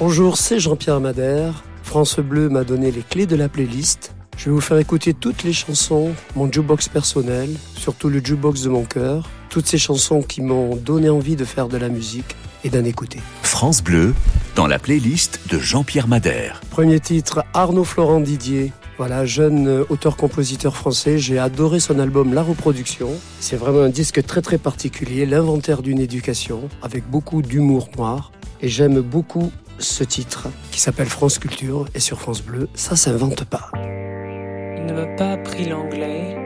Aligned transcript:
Bonjour, 0.00 0.36
c'est 0.36 0.60
Jean-Pierre 0.60 1.00
Madère. 1.00 1.64
France 1.82 2.20
Bleu 2.20 2.48
m'a 2.48 2.62
donné 2.62 2.92
les 2.92 3.02
clés 3.02 3.26
de 3.26 3.34
la 3.34 3.48
playlist. 3.48 4.14
Je 4.36 4.44
vais 4.44 4.52
vous 4.52 4.60
faire 4.60 4.78
écouter 4.78 5.12
toutes 5.12 5.42
les 5.42 5.52
chansons, 5.52 6.12
mon 6.36 6.46
jukebox 6.46 6.88
personnel, 6.88 7.50
surtout 7.74 8.08
le 8.08 8.20
jukebox 8.22 8.62
de 8.62 8.68
mon 8.68 8.84
cœur, 8.84 9.28
toutes 9.50 9.66
ces 9.66 9.76
chansons 9.76 10.22
qui 10.22 10.40
m'ont 10.40 10.76
donné 10.76 11.08
envie 11.08 11.34
de 11.34 11.44
faire 11.44 11.66
de 11.66 11.76
la 11.76 11.88
musique 11.88 12.36
et 12.62 12.70
d'en 12.70 12.84
écouter. 12.84 13.18
France 13.42 13.82
Bleu, 13.82 14.14
dans 14.54 14.68
la 14.68 14.78
playlist 14.78 15.40
de 15.50 15.58
Jean-Pierre 15.58 16.06
Madère. 16.06 16.60
Premier 16.70 17.00
titre, 17.00 17.42
Arnaud 17.52 17.82
Florent 17.82 18.20
Didier. 18.20 18.70
Voilà, 18.98 19.26
jeune 19.26 19.84
auteur-compositeur 19.88 20.76
français, 20.76 21.18
j'ai 21.18 21.40
adoré 21.40 21.80
son 21.80 21.98
album 21.98 22.34
La 22.34 22.44
Reproduction. 22.44 23.10
C'est 23.40 23.56
vraiment 23.56 23.82
un 23.82 23.88
disque 23.88 24.24
très 24.24 24.42
très 24.42 24.58
particulier, 24.58 25.26
l'inventaire 25.26 25.82
d'une 25.82 25.98
éducation, 25.98 26.68
avec 26.82 27.10
beaucoup 27.10 27.42
d'humour 27.42 27.88
noir. 27.96 28.30
Et 28.60 28.68
j'aime 28.68 29.00
beaucoup 29.00 29.50
ce 29.78 30.04
titre 30.04 30.48
qui 30.70 30.80
s'appelle 30.80 31.08
France 31.08 31.38
Culture 31.38 31.86
et 31.94 32.00
sur 32.00 32.20
France 32.20 32.42
Bleu, 32.42 32.68
ça 32.74 32.96
s'invente 32.96 33.44
pas. 33.44 33.70
Il 33.74 34.86
ne 34.86 34.92
m'a 34.92 35.06
pas 35.16 35.32
appris 35.32 35.68
l'anglais, 35.68 36.36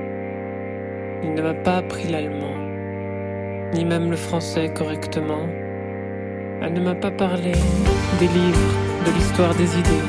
il 1.22 1.34
ne 1.34 1.42
m'a 1.42 1.54
pas 1.54 1.78
appris 1.78 2.08
l'allemand, 2.08 2.54
ni 3.74 3.84
même 3.84 4.10
le 4.10 4.16
français 4.16 4.72
correctement. 4.72 5.46
Elle 6.60 6.74
ne 6.74 6.80
m'a 6.80 6.94
pas 6.94 7.10
parlé 7.10 7.52
des 8.20 8.28
livres, 8.28 8.72
de 9.06 9.10
l'histoire 9.12 9.54
des 9.54 9.78
idées, 9.78 10.06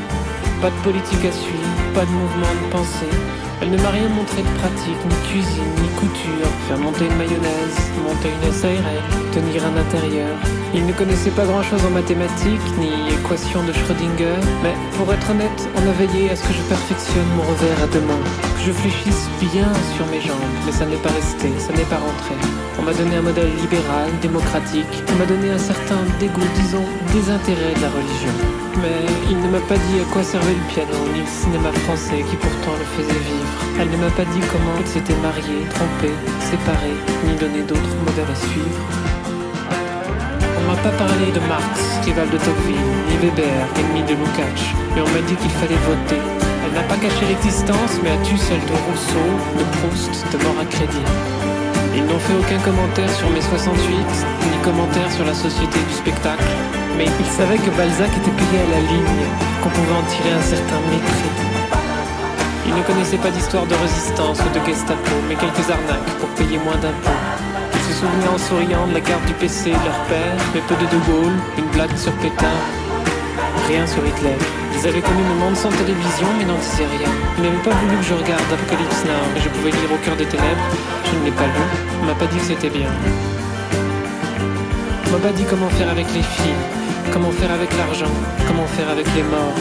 pas 0.62 0.70
de 0.70 0.84
politique 0.84 1.26
à 1.26 1.32
suivre, 1.32 1.94
pas 1.94 2.06
de 2.06 2.12
mouvement 2.12 2.54
de 2.64 2.72
pensée. 2.72 3.43
Elle 3.62 3.72
ne 3.72 3.78
m'a 3.78 3.90
rien 3.90 4.10
montré 4.10 4.42
de 4.42 4.54
pratique, 4.60 5.02
ni 5.08 5.16
cuisine, 5.30 5.74
ni 5.82 5.88
couture, 6.00 6.50
faire 6.68 6.78
monter 6.78 7.06
une 7.06 7.18
mayonnaise, 7.18 7.78
monter 8.04 8.30
une 8.30 8.52
SARL, 8.52 9.00
tenir 9.32 9.64
un 9.66 9.78
intérieur. 9.78 10.36
Il 10.74 10.86
ne 10.86 10.94
connaissait 10.94 11.32
pas 11.32 11.46
grand-chose 11.46 11.86
en 11.86 11.92
mathématiques, 11.92 12.68
ni 12.80 12.90
équations 13.14 13.64
de 13.64 13.72
Schrödinger, 13.72 14.42
mais 14.64 14.74
pour 14.98 15.12
être 15.14 15.30
honnête, 15.30 15.70
on 15.76 15.88
a 15.88 15.94
veillé 15.94 16.32
à 16.32 16.36
ce 16.36 16.44
que 16.44 16.54
je 16.54 16.62
perfectionne 16.64 17.30
mon 17.38 17.44
revers 17.44 17.84
à 17.84 17.88
deux 17.88 18.02
mains, 18.02 18.26
que 18.58 18.64
je 18.66 18.72
fléchisse 18.72 19.30
bien 19.40 19.70
sur 19.96 20.06
mes 20.08 20.20
jambes, 20.20 20.56
mais 20.66 20.72
ça 20.72 20.86
n'est 20.86 21.04
pas 21.06 21.14
resté, 21.14 21.48
ça 21.60 21.74
n'est 21.74 21.86
pas 21.86 22.02
rentré. 22.02 22.34
On 22.80 22.82
m'a 22.82 22.94
donné 22.94 23.18
un 23.18 23.22
modèle 23.22 23.54
libéral, 23.62 24.10
démocratique, 24.22 24.92
on 25.14 25.16
m'a 25.20 25.26
donné 25.26 25.52
un 25.52 25.60
certain 25.62 26.02
dégoût, 26.20 26.42
disons, 26.56 26.86
désintérêt 27.14 27.78
de 27.78 27.82
la 27.82 27.92
religion. 27.94 28.36
Mais 28.82 29.13
il 29.30 29.40
ne 29.40 29.48
m'a 29.48 29.60
pas 29.68 29.76
dit 29.78 30.00
à 30.02 30.06
quoi 30.12 30.24
servait 30.24 30.54
le 30.54 30.68
piano, 30.74 30.98
ni 31.14 31.22
le 31.22 31.28
cinéma 31.28 31.72
français 31.86 32.24
qui 32.30 32.36
pourtant 32.36 32.76
le 32.78 32.86
faisait 32.96 33.24
vivre. 33.24 33.54
Elle 33.80 33.90
ne 33.90 33.98
m'a 33.98 34.12
pas 34.12 34.26
dit 34.26 34.42
comment 34.52 34.76
elle 34.80 34.88
s'était 34.88 35.16
mariée, 35.22 35.64
trompée, 35.74 36.16
séparée, 36.40 36.98
ni 37.26 37.36
donné 37.36 37.62
d'autres 37.64 37.96
modèles 38.06 38.32
à 38.32 38.36
suivre. 38.36 38.84
On 40.60 40.64
m'a 40.68 40.80
pas 40.80 40.96
parlé 40.98 41.32
de 41.32 41.40
Marx, 41.48 42.00
rival 42.06 42.30
de 42.30 42.38
Tocqueville, 42.38 42.90
ni 43.10 43.16
Weber, 43.22 43.64
ennemi 43.80 44.04
de 44.04 44.16
Lukács, 44.16 44.68
mais 44.96 45.02
on 45.02 45.12
m'a 45.12 45.24
dit 45.28 45.36
qu'il 45.36 45.52
fallait 45.52 45.84
voter. 45.88 46.22
Elle 46.66 46.74
n'a 46.74 46.88
pas 46.88 46.98
caché 46.98 47.26
l'existence, 47.28 48.00
mais 48.04 48.12
a 48.12 48.20
tu 48.24 48.38
celle 48.38 48.64
de 48.64 48.76
Rousseau, 48.88 49.30
de 49.60 49.66
Proust, 49.78 50.14
de 50.32 50.38
mort 50.44 50.60
à 50.60 50.66
crédit? 50.66 51.08
Ils 51.96 52.06
n'ont 52.06 52.20
fait 52.20 52.34
aucun 52.40 52.60
commentaire 52.60 53.12
sur 53.12 53.30
mes 53.30 53.42
68, 53.42 53.78
ni 53.78 54.58
commentaire 54.64 55.12
sur 55.12 55.26
la 55.26 55.34
société 55.34 55.80
du 55.88 55.94
spectacle, 55.94 56.44
mais 56.98 57.06
ils 57.06 57.32
savaient 57.38 57.58
que 57.58 57.70
Balzac 57.72 58.10
était 58.10 58.32
payé 58.32 58.58
à 58.62 58.70
la 58.76 58.82
ligne, 58.92 59.26
qu'on 59.62 59.70
pouvait 59.70 59.98
en 59.98 60.04
tirer 60.04 60.34
un 60.34 60.42
certain 60.42 60.80
mépris. 60.90 61.32
Ils 62.68 62.76
ne 62.76 62.84
connaissaient 62.84 63.18
pas 63.18 63.30
d'histoire 63.30 63.66
de 63.66 63.76
résistance 63.76 64.40
ou 64.40 64.50
de 64.58 64.66
Gestapo, 64.66 65.16
mais 65.28 65.36
quelques 65.36 65.70
arnaques 65.70 66.14
pour 66.20 66.30
payer 66.30 66.58
moins 66.58 66.78
d'impôts. 66.78 67.22
Ils 67.76 67.94
se 67.94 68.00
souvenaient 68.00 68.34
en 68.34 68.38
souriant 68.38 68.88
de 68.88 68.94
la 68.94 69.02
carte 69.02 69.26
du 69.26 69.34
PC 69.34 69.72
de 69.72 69.86
leur 69.86 70.00
père, 70.10 70.38
mais 70.54 70.62
peu 70.68 70.76
de 70.76 70.88
De 70.90 71.00
Gaulle, 71.06 71.38
une 71.58 71.70
blague 71.76 71.96
sur 71.98 72.14
Pétain, 72.24 72.58
rien 73.68 73.86
sur 73.88 74.06
Hitler. 74.06 74.38
Ils 74.76 74.88
avaient 74.88 75.02
connu 75.02 75.24
le 75.28 75.36
monde 75.36 75.56
sans 75.56 75.70
télévision, 75.70 76.28
mais 76.38 76.46
n'en 76.46 76.58
disaient 76.58 76.90
rien. 76.98 77.12
Ils 77.38 77.44
n'avaient 77.44 77.64
pas 77.64 77.72
voulu 77.72 77.98
que 77.98 78.04
je 78.04 78.14
regarde 78.14 78.44
Apocalypse 78.52 79.04
Now, 79.06 79.24
mais 79.34 79.42
je 79.42 79.50
pouvais 79.50 79.72
lire 79.72 79.92
au 79.94 79.98
cœur 80.04 80.16
des 80.16 80.26
ténèbres. 80.26 80.68
Je 81.06 81.20
ne 81.20 81.26
l'ai 81.26 81.32
pas 81.32 81.46
lu. 81.46 81.64
On 82.02 82.06
m'a 82.06 82.16
pas 82.16 82.26
dit 82.28 82.38
que 82.38 82.46
c'était 82.46 82.70
bien. 82.70 82.90
On 85.08 85.12
m'a 85.12 85.20
pas 85.20 85.32
dit 85.32 85.46
comment 85.50 85.70
faire 85.70 85.90
avec 85.90 86.08
les 86.14 86.24
filles, 86.24 86.64
comment 87.12 87.32
faire 87.32 87.52
avec 87.52 87.76
l'argent, 87.78 88.14
comment 88.48 88.68
faire 88.68 88.90
avec 88.90 89.08
les 89.16 89.24
morts? 89.24 89.60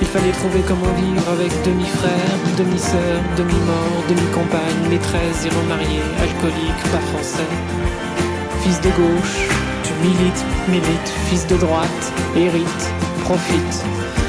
Il 0.00 0.08
fallait 0.08 0.32
trouver 0.32 0.60
comment 0.66 0.92
vivre 0.98 1.22
avec 1.30 1.50
demi-frère, 1.62 2.34
demi-sœur, 2.58 3.18
demi-mort, 3.36 3.96
demi-compagne, 4.08 4.82
maîtresse, 4.90 5.46
remariée, 5.46 6.02
alcoolique, 6.20 6.82
pas 6.90 7.04
français. 7.12 7.50
Fils 8.62 8.80
de 8.80 8.90
gauche, 8.90 9.46
tu 9.84 9.92
milites, 10.02 10.44
milites, 10.68 11.12
fils 11.28 11.46
de 11.46 11.56
droite, 11.56 12.12
hérite, 12.36 12.84
profite. 13.22 13.84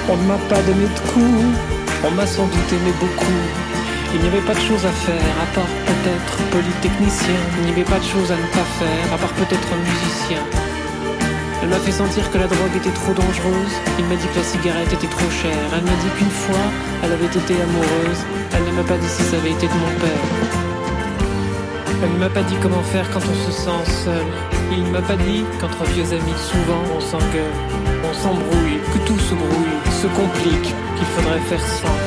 On 0.09 0.18
ne 0.18 0.28
m'a 0.28 0.38
pas 0.50 0.62
donné 0.62 0.86
de 0.86 1.00
coups, 1.12 1.58
on 2.06 2.12
m'a 2.12 2.28
sans 2.28 2.46
doute 2.46 2.69
aimé 2.72 2.94
beaucoup. 3.00 3.44
Il 4.13 4.22
n'y 4.22 4.28
avait 4.28 4.46
pas 4.46 4.53
de 4.53 4.59
choses 4.59 4.86
à 4.86 4.92
faire, 4.92 5.34
à 5.42 5.47
part 5.56 5.74
peut-être 5.90 6.38
polytechnicien. 6.52 7.42
Il 7.58 7.66
n'y 7.66 7.72
avait 7.72 7.90
pas 7.90 7.97
de 7.97 8.06
choses 8.06 8.31
à 8.31 8.36
ne 8.36 8.47
pas 8.53 8.68
faire, 8.78 9.06
à 9.12 9.18
part 9.18 9.34
peut-être 9.34 9.69
musicien. 9.90 10.62
Elle 11.63 11.69
m'a 11.69 11.79
fait 11.79 11.94
sentir 11.94 12.29
que 12.29 12.38
la 12.38 12.47
drogue 12.47 12.75
était 12.75 12.91
trop 12.91 13.13
dangereuse. 13.13 13.75
Il 13.97 14.03
m'a 14.12 14.18
dit 14.18 14.28
que 14.28 14.35
la 14.35 14.44
cigarette 14.44 14.91
était 14.91 15.07
trop 15.07 15.29
chère. 15.31 15.63
Elle 15.72 15.85
m'a 15.85 15.96
dit 16.03 16.12
qu'une 16.18 16.29
fois, 16.29 16.66
elle 17.01 17.13
avait 17.13 17.31
été 17.31 17.56
amoureuse. 17.56 18.22
Elle 18.51 18.66
ne 18.66 18.72
m'a 18.75 18.84
pas 18.84 18.97
dit 18.97 19.07
si 19.07 19.24
ça 19.24 19.38
avait 19.38 19.51
été 19.51 19.68
de 19.68 19.74
mon 19.79 19.94
père. 20.03 20.24
Elle 22.03 22.12
ne 22.12 22.19
m'a 22.19 22.29
pas 22.29 22.44
dit 22.44 22.57
comment 22.62 22.84
faire 22.84 23.09
quand 23.12 23.22
on 23.24 23.47
se 23.47 23.51
sent 23.56 24.03
seul. 24.03 24.28
Il 24.74 24.84
ne 24.84 24.90
m'a 24.90 25.01
pas 25.01 25.16
dit 25.16 25.46
qu'entre 25.62 25.85
vieux 25.96 26.12
amis, 26.12 26.35
souvent 26.35 26.84
on 26.97 27.00
s'engueule, 27.00 27.56
on 28.03 28.13
s'embrouille, 28.13 28.84
que 28.91 29.00
tout 29.07 29.19
se 29.19 29.34
brouille, 29.34 29.80
se 30.01 30.07
complique, 30.07 30.68
qu'il 30.97 31.07
faudrait 31.16 31.40
faire 31.47 31.66
sans. 31.80 31.97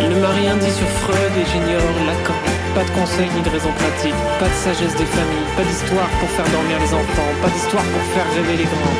Elle 0.00 0.08
ne 0.10 0.20
m'a 0.20 0.30
rien 0.30 0.56
dit 0.56 0.72
sur 0.72 0.88
Freud 0.98 1.32
et 1.38 1.46
j'ignore 1.46 1.94
Lacan. 2.08 2.59
Pas 2.74 2.84
de 2.84 2.90
conseils 2.90 3.30
ni 3.34 3.42
de 3.42 3.50
raisons 3.50 3.72
pratiques, 3.72 4.22
pas 4.38 4.46
de 4.46 4.54
sagesse 4.54 4.94
des 4.94 5.04
familles, 5.06 5.50
pas 5.56 5.66
d'histoire 5.66 6.10
pour 6.20 6.30
faire 6.30 6.46
dormir 6.54 6.78
les 6.78 6.94
enfants, 6.94 7.32
pas 7.42 7.50
d'histoire 7.50 7.82
pour 7.82 8.04
faire 8.14 8.28
rêver 8.36 8.56
les 8.62 8.68
grands. 8.70 8.98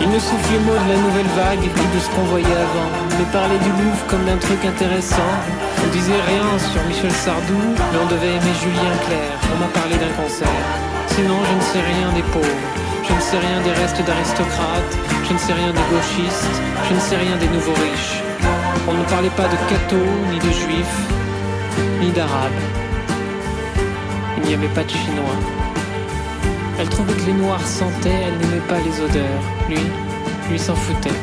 Il 0.00 0.10
ne 0.10 0.18
soufflait 0.18 0.62
mot 0.62 0.76
de 0.76 0.88
la 0.92 0.98
nouvelle 1.00 1.32
vague 1.34 1.64
ni 1.64 1.86
de 1.94 1.98
ce 1.98 2.08
qu'on 2.12 2.28
voyait 2.28 2.60
avant, 2.68 2.88
mais 3.16 3.24
parlait 3.32 3.58
du 3.58 3.72
Louvre 3.72 4.04
comme 4.06 4.24
d'un 4.24 4.36
truc 4.36 4.60
intéressant. 4.64 5.32
On 5.82 5.88
disait 5.90 6.22
rien 6.28 6.46
sur 6.58 6.82
Michel 6.86 7.10
Sardou, 7.10 7.58
mais 7.76 7.98
on 7.98 8.06
devait 8.06 8.36
aimer 8.36 8.54
Julien 8.60 8.94
Clerc. 9.08 9.38
On 9.48 9.58
m'a 9.58 9.70
parlé 9.72 9.96
d'un 9.96 10.14
concert. 10.20 10.62
Sinon, 11.08 11.40
je 11.48 11.54
ne 11.56 11.64
sais 11.72 11.82
rien 11.82 12.08
des 12.14 12.26
pauvres. 12.30 12.62
Je 13.08 13.12
ne 13.14 13.20
sais 13.20 13.38
rien 13.38 13.58
des 13.64 13.74
restes 13.80 14.02
d'aristocrates. 14.04 14.94
Je 15.26 15.32
ne 15.32 15.38
sais 15.38 15.54
rien 15.54 15.72
des 15.72 15.86
gauchistes. 15.90 16.56
Je 16.88 16.94
ne 16.94 17.00
sais 17.00 17.16
rien 17.16 17.36
des 17.36 17.48
nouveaux 17.48 17.78
riches. 17.80 18.22
On 18.86 18.94
ne 18.94 19.04
parlait 19.04 19.34
pas 19.34 19.48
de 19.48 19.58
cathos, 19.68 20.14
ni 20.30 20.38
de 20.38 20.52
juifs, 20.52 20.98
ni 22.00 22.10
d'arabes. 22.12 22.52
Il 24.38 24.48
n'y 24.48 24.54
avait 24.54 24.74
pas 24.74 24.84
de 24.84 24.90
chinois. 24.90 25.38
Elle 26.78 26.88
trouvait 26.88 27.12
que 27.14 27.26
les 27.26 27.32
noirs 27.32 27.66
sentaient, 27.66 28.08
elle 28.08 28.38
n'aimait 28.38 28.66
pas 28.68 28.78
les 28.80 29.00
odeurs. 29.00 29.42
Lui, 29.68 29.78
lui 30.50 30.58
s'en 30.58 30.76
foutait. 30.76 31.14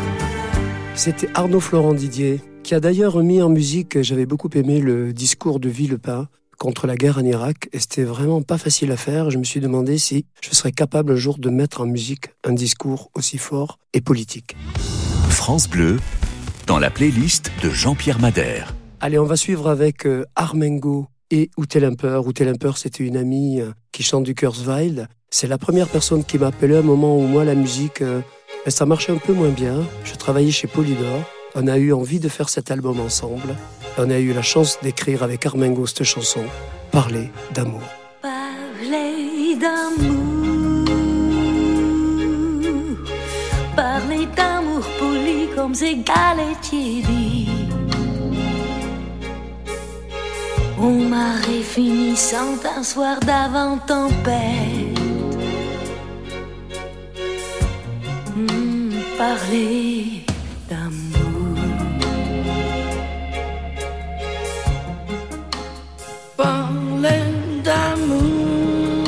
C'était 0.95 1.29
Arnaud 1.33 1.59
Florent 1.61 1.93
Didier, 1.93 2.41
qui 2.63 2.75
a 2.75 2.79
d'ailleurs 2.79 3.21
mis 3.23 3.41
en 3.41 3.49
musique, 3.49 4.01
j'avais 4.01 4.25
beaucoup 4.25 4.49
aimé 4.53 4.79
le 4.79 5.13
discours 5.13 5.59
de 5.59 5.69
Villepin 5.69 6.27
contre 6.57 6.87
la 6.87 6.95
guerre 6.95 7.17
en 7.17 7.25
Irak, 7.25 7.69
et 7.73 7.79
c'était 7.79 8.03
vraiment 8.03 8.41
pas 8.41 8.57
facile 8.57 8.91
à 8.91 8.97
faire. 8.97 9.29
Je 9.29 9.37
me 9.37 9.43
suis 9.43 9.59
demandé 9.59 9.97
si 9.97 10.25
je 10.41 10.55
serais 10.55 10.71
capable 10.71 11.13
un 11.13 11.17
jour 11.17 11.37
de 11.37 11.49
mettre 11.49 11.81
en 11.81 11.85
musique 11.85 12.27
un 12.43 12.53
discours 12.53 13.11
aussi 13.13 13.37
fort 13.37 13.79
et 13.93 14.01
politique. 14.01 14.55
France 15.29 15.69
Bleu, 15.69 15.99
dans 16.65 16.79
la 16.79 16.89
playlist 16.89 17.51
de 17.61 17.69
Jean-Pierre 17.69 18.19
Madère. 18.19 18.73
Allez, 19.05 19.19
on 19.19 19.25
va 19.25 19.35
suivre 19.35 19.69
avec 19.69 20.07
euh, 20.07 20.25
Armengo 20.35 21.05
et 21.29 21.51
Outelimper. 21.57 22.21
Outelimper, 22.25 22.71
c'était 22.75 23.03
une 23.03 23.17
amie 23.17 23.61
euh, 23.61 23.69
qui 23.91 24.01
chante 24.01 24.23
du 24.23 24.33
Kurzweil. 24.33 25.05
C'est 25.29 25.45
la 25.45 25.59
première 25.59 25.87
personne 25.87 26.23
qui 26.23 26.39
m'a 26.39 26.47
appelé 26.47 26.75
à 26.75 26.79
un 26.79 26.81
moment 26.81 27.15
où 27.15 27.21
moi, 27.21 27.43
la 27.45 27.53
musique, 27.53 28.01
euh, 28.01 28.21
ben, 28.65 28.71
ça 28.71 28.87
marchait 28.87 29.11
un 29.11 29.19
peu 29.19 29.31
moins 29.31 29.49
bien. 29.49 29.83
Je 30.05 30.15
travaillais 30.15 30.49
chez 30.49 30.65
Polydor. 30.65 31.21
On 31.53 31.67
a 31.67 31.77
eu 31.77 31.93
envie 31.93 32.19
de 32.19 32.27
faire 32.29 32.49
cet 32.49 32.71
album 32.71 32.99
ensemble. 32.99 33.55
On 33.99 34.09
a 34.09 34.17
eu 34.17 34.33
la 34.33 34.41
chance 34.41 34.79
d'écrire 34.81 35.21
avec 35.21 35.45
Armengo 35.45 35.85
cette 35.85 36.01
chanson, 36.01 36.41
Parler 36.89 37.29
d'amour. 37.53 37.83
Parler 38.23 39.55
d'amour, 39.61 40.83
d'amour 44.35 44.83
poli 44.97 45.47
comme 45.55 45.75
ces 45.75 45.95
galetiers 45.97 47.03
dit. 47.03 47.34
On 50.77 50.91
marée 50.91 51.63
finissant 51.63 52.57
un 52.77 52.83
soir 52.83 53.17
d'avant 53.21 53.77
tempête. 53.77 54.99
Hmm, 58.35 58.91
parler 59.17 60.25
d'amour. 60.69 61.57
Parler 66.35 67.23
d'amour. 67.63 69.07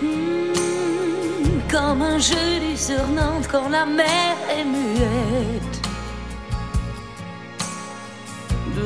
Hmm, 0.00 1.60
comme 1.70 2.00
un 2.00 2.18
jeudi 2.18 2.74
sur 2.74 3.06
Nantes 3.08 3.48
quand 3.52 3.68
la 3.68 3.84
mer 3.84 4.34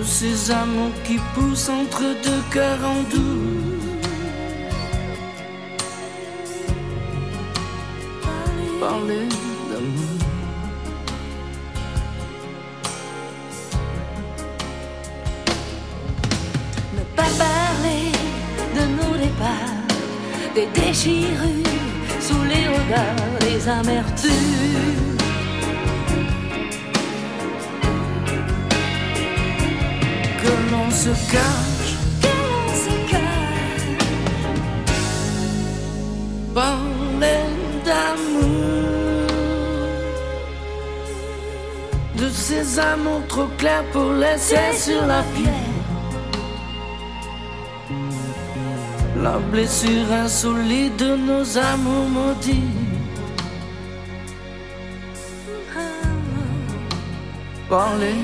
De 0.02 0.06
ces 0.08 0.50
amours 0.50 0.90
qui 1.04 1.16
poussent 1.32 1.69
entre 1.69 2.00
deux 2.00 2.43
cœurs 2.50 2.84
en 2.84 3.02
doux. 3.08 3.38
Parler 8.81 9.28
d'amour. 9.70 10.19
Ne 16.96 17.04
pas 17.14 17.31
parler 17.38 18.10
de 18.75 18.84
nos 18.96 19.16
départs, 19.16 19.87
des 20.56 20.66
déchirures 20.81 21.31
sous 22.19 22.43
les 22.43 22.66
regards, 22.66 23.38
des 23.40 23.69
amertumes. 23.69 25.12
Se 31.02 31.14
cache. 31.32 31.93
Se. 32.82 32.90
Parler 36.54 37.44
d'amour. 37.87 39.26
De 42.19 42.28
ces 42.28 42.78
amours 42.78 43.26
trop 43.26 43.50
clairs 43.58 43.84
pour 43.93 44.12
laisser 44.12 44.69
sur 44.84 45.04
la 45.12 45.22
pierre. 45.34 45.72
La 49.25 49.38
blessure 49.52 50.12
insolite 50.25 50.96
de 50.99 51.16
nos 51.16 51.58
amours 51.72 52.08
maudits. 52.16 52.76
Parler 57.69 58.20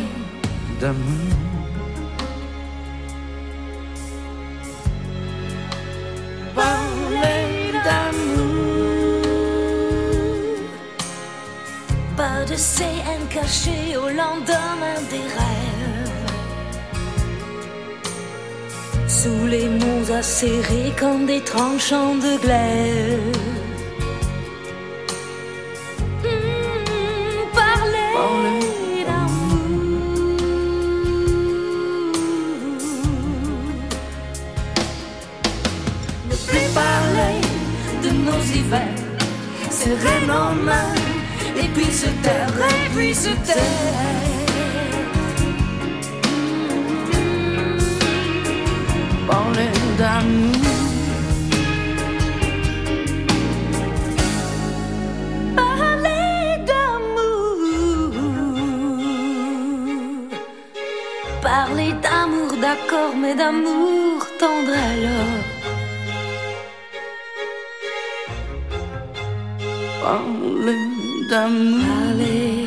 d'amour. 0.81 1.38
Ne 36.29 36.37
plus 36.49 36.69
parler 36.75 37.41
de 38.03 38.11
nos 38.11 38.43
hivers, 38.43 38.81
serrer 39.71 40.27
nos 40.27 40.53
mains, 40.65 40.95
et 41.57 41.69
puis 41.69 41.93
se 41.93 42.07
taire, 42.23 42.49
et 42.69 42.97
puis 42.97 43.15
se 43.15 43.31
taire. 43.47 44.48
Parler 50.19 50.27
d'amour. 56.67 57.53
Parler 61.41 61.93
d'amour. 62.03 62.51
D'accord, 62.61 63.15
mais 63.17 63.37
d'amour 63.37 64.27
tendre 64.41 64.75
alors. 64.91 65.45
Parler 70.03 70.81
d'amour. 71.31 72.58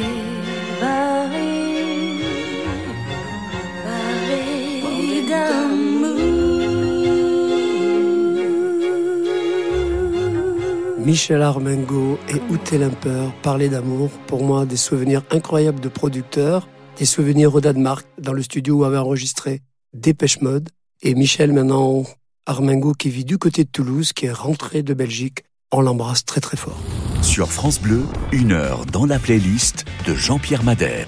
Michel 11.11 11.41
Armengo 11.41 12.17
et 12.29 12.53
Ute 12.53 12.71
Limper 12.71 13.31
parlaient 13.43 13.67
d'amour. 13.67 14.09
Pour 14.27 14.45
moi, 14.45 14.65
des 14.65 14.77
souvenirs 14.77 15.23
incroyables 15.29 15.81
de 15.81 15.89
producteurs, 15.89 16.69
des 16.97 17.03
souvenirs 17.03 17.53
au 17.53 17.59
Danemark, 17.59 18.07
dans 18.17 18.31
le 18.31 18.41
studio 18.41 18.75
où 18.75 18.83
avait 18.85 18.97
enregistré 18.97 19.59
Dépêche 19.93 20.39
Mode. 20.39 20.69
Et 21.01 21.13
Michel, 21.13 21.51
maintenant, 21.51 22.03
Armengo, 22.45 22.93
qui 22.93 23.09
vit 23.09 23.25
du 23.25 23.37
côté 23.37 23.65
de 23.65 23.69
Toulouse, 23.69 24.13
qui 24.13 24.27
est 24.27 24.31
rentré 24.31 24.83
de 24.83 24.93
Belgique. 24.93 25.43
On 25.73 25.81
l'embrasse 25.81 26.23
très 26.23 26.39
très 26.39 26.55
fort. 26.55 26.79
Sur 27.21 27.51
France 27.51 27.81
Bleu, 27.81 28.03
une 28.31 28.53
heure 28.53 28.85
dans 28.85 29.05
la 29.05 29.19
playlist 29.19 29.83
de 30.07 30.15
Jean-Pierre 30.15 30.63
Madère. 30.63 31.07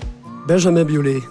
Benjamin 0.50 0.84
Biolay. 0.84 1.22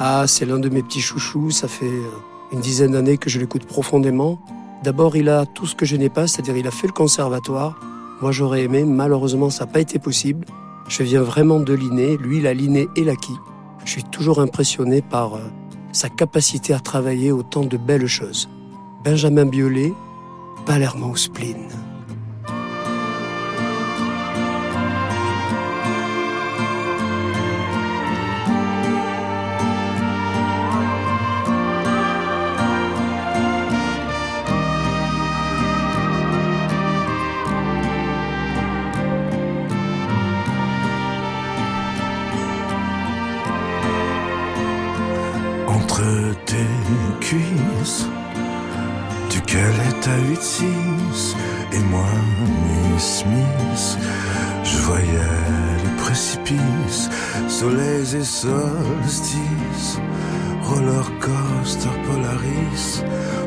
Ah, 0.00 0.24
c'est 0.26 0.46
l'un 0.46 0.58
de 0.58 0.68
mes 0.68 0.82
petits 0.82 1.00
chouchous. 1.00 1.52
Ça 1.52 1.68
fait 1.68 1.86
euh, 1.86 2.10
une 2.52 2.58
dizaine 2.58 2.90
d'années 2.90 3.18
que 3.18 3.30
je 3.30 3.38
l'écoute 3.38 3.66
profondément. 3.66 4.40
D'abord, 4.82 5.14
il 5.14 5.28
a 5.28 5.46
tout 5.46 5.66
ce 5.66 5.76
que 5.76 5.86
je 5.86 5.94
n'ai 5.94 6.08
pas, 6.08 6.26
c'est-à-dire 6.26 6.56
il 6.56 6.66
a 6.66 6.72
fait 6.72 6.88
le 6.88 6.92
conservatoire. 6.92 7.78
Moi, 8.20 8.32
j'aurais 8.32 8.62
aimé. 8.62 8.84
Malheureusement, 8.84 9.50
ça 9.50 9.64
n'a 9.64 9.72
pas 9.72 9.80
été 9.80 9.98
possible. 9.98 10.46
Je 10.88 11.02
viens 11.02 11.22
vraiment 11.22 11.60
de 11.60 11.74
l'inné. 11.74 12.16
Lui, 12.16 12.38
il 12.38 12.46
a 12.46 12.54
l'inné 12.54 12.88
et 12.96 13.04
l'acquis. 13.04 13.36
Je 13.84 13.90
suis 13.90 14.04
toujours 14.04 14.40
impressionné 14.40 15.02
par 15.02 15.34
euh, 15.34 15.40
sa 15.92 16.08
capacité 16.08 16.72
à 16.74 16.80
travailler 16.80 17.32
autant 17.32 17.62
de 17.62 17.76
belles 17.76 18.06
choses. 18.06 18.48
Benjamin 19.04 19.46
Biolay, 19.46 19.92
Palermo 20.64 21.14
spleen. 21.14 21.85
Solstices, 58.42 59.98
roller 60.68 61.08
coaster 61.20 61.96
Polaris, 62.06 63.02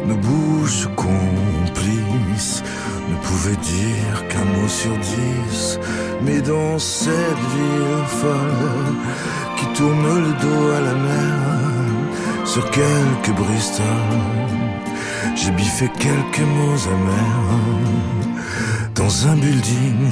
nos 0.07 0.15
bouches 0.15 0.87
complices 0.95 2.63
ne 3.09 3.15
pouvaient 3.27 3.61
dire 3.77 4.27
qu'un 4.29 4.45
mot 4.45 4.67
sur 4.67 4.95
dix, 4.97 5.79
mais 6.23 6.41
dans 6.41 6.79
cette 6.79 7.43
ville 7.53 8.05
folle 8.07 8.95
qui 9.57 9.65
tourne 9.77 10.07
le 10.25 10.33
dos 10.43 10.65
à 10.77 10.81
la 10.81 10.95
mer, 11.07 12.45
sur 12.45 12.65
quelques 12.71 13.35
Bristol, 13.37 13.85
j'ai 15.35 15.51
biffé 15.51 15.87
quelques 15.99 16.47
mots 16.55 16.81
amers. 16.95 18.09
Dans 18.95 19.27
un 19.27 19.35
building 19.35 20.11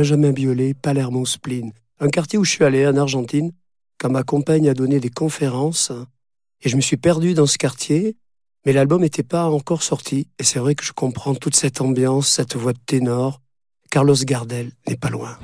Benjamin 0.00 0.32
Biolay, 0.32 0.72
Palermo 0.72 1.26
Spleen. 1.26 1.72
Un 2.00 2.08
quartier 2.08 2.38
où 2.38 2.44
je 2.46 2.52
suis 2.52 2.64
allé 2.64 2.86
en 2.86 2.96
Argentine, 2.96 3.52
quand 3.98 4.08
ma 4.08 4.22
compagne 4.22 4.66
a 4.66 4.72
donné 4.72 4.98
des 4.98 5.10
conférences, 5.10 5.92
et 6.62 6.70
je 6.70 6.76
me 6.76 6.80
suis 6.80 6.96
perdu 6.96 7.34
dans 7.34 7.44
ce 7.44 7.58
quartier, 7.58 8.16
mais 8.64 8.72
l'album 8.72 9.02
n'était 9.02 9.22
pas 9.22 9.50
encore 9.50 9.82
sorti, 9.82 10.26
et 10.38 10.42
c'est 10.42 10.58
vrai 10.58 10.74
que 10.74 10.84
je 10.84 10.92
comprends 10.92 11.34
toute 11.34 11.54
cette 11.54 11.82
ambiance, 11.82 12.28
cette 12.28 12.56
voix 12.56 12.72
de 12.72 12.78
ténor. 12.86 13.42
Carlos 13.90 14.16
Gardel 14.24 14.72
n'est 14.88 14.96
pas 14.96 15.10
loin. 15.10 15.36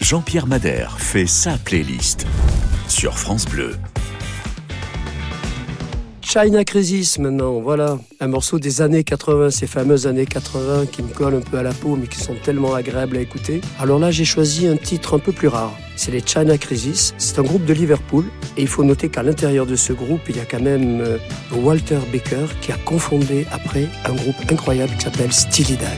Jean-Pierre 0.00 0.46
Madère 0.46 0.98
fait 0.98 1.26
sa 1.26 1.58
playlist 1.58 2.26
sur 2.88 3.18
France 3.18 3.44
Bleu. 3.44 3.76
China 6.28 6.64
Crisis 6.64 7.20
maintenant, 7.20 7.60
voilà, 7.60 8.00
un 8.18 8.26
morceau 8.26 8.58
des 8.58 8.82
années 8.82 9.04
80, 9.04 9.50
ces 9.50 9.68
fameuses 9.68 10.08
années 10.08 10.26
80 10.26 10.86
qui 10.86 11.04
me 11.04 11.08
collent 11.08 11.36
un 11.36 11.40
peu 11.40 11.56
à 11.56 11.62
la 11.62 11.72
peau 11.72 11.94
mais 11.94 12.08
qui 12.08 12.18
sont 12.18 12.34
tellement 12.34 12.74
agréables 12.74 13.16
à 13.16 13.20
écouter. 13.20 13.60
Alors 13.78 14.00
là 14.00 14.10
j'ai 14.10 14.24
choisi 14.24 14.66
un 14.66 14.76
titre 14.76 15.14
un 15.14 15.20
peu 15.20 15.30
plus 15.30 15.46
rare, 15.46 15.72
c'est 15.94 16.10
les 16.10 16.20
China 16.26 16.58
Crisis, 16.58 17.14
c'est 17.16 17.38
un 17.38 17.44
groupe 17.44 17.64
de 17.64 17.72
Liverpool. 17.72 18.24
Et 18.56 18.62
il 18.62 18.66
faut 18.66 18.82
noter 18.82 19.08
qu'à 19.08 19.22
l'intérieur 19.22 19.66
de 19.66 19.76
ce 19.76 19.92
groupe 19.92 20.22
il 20.28 20.36
y 20.36 20.40
a 20.40 20.44
quand 20.44 20.60
même 20.60 21.00
euh, 21.00 21.18
Walter 21.52 22.00
Baker 22.12 22.46
qui 22.60 22.72
a 22.72 22.76
confondé 22.78 23.46
après 23.52 23.86
un 24.04 24.14
groupe 24.14 24.36
incroyable 24.50 24.92
qui 24.96 25.04
s'appelle 25.04 25.32
Steely 25.32 25.76
Dan. 25.76 25.96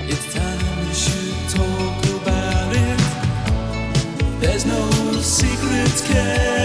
There's 4.41 4.67
no 4.67 5.21
secrets 5.23 6.58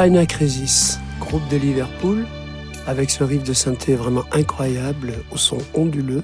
China 0.00 0.26
Crisis, 0.26 1.00
groupe 1.18 1.42
de 1.48 1.56
Liverpool, 1.56 2.24
avec 2.86 3.10
ce 3.10 3.24
riff 3.24 3.42
de 3.42 3.52
synthé 3.52 3.96
vraiment 3.96 4.22
incroyable, 4.30 5.12
au 5.32 5.36
son 5.36 5.58
onduleux, 5.74 6.22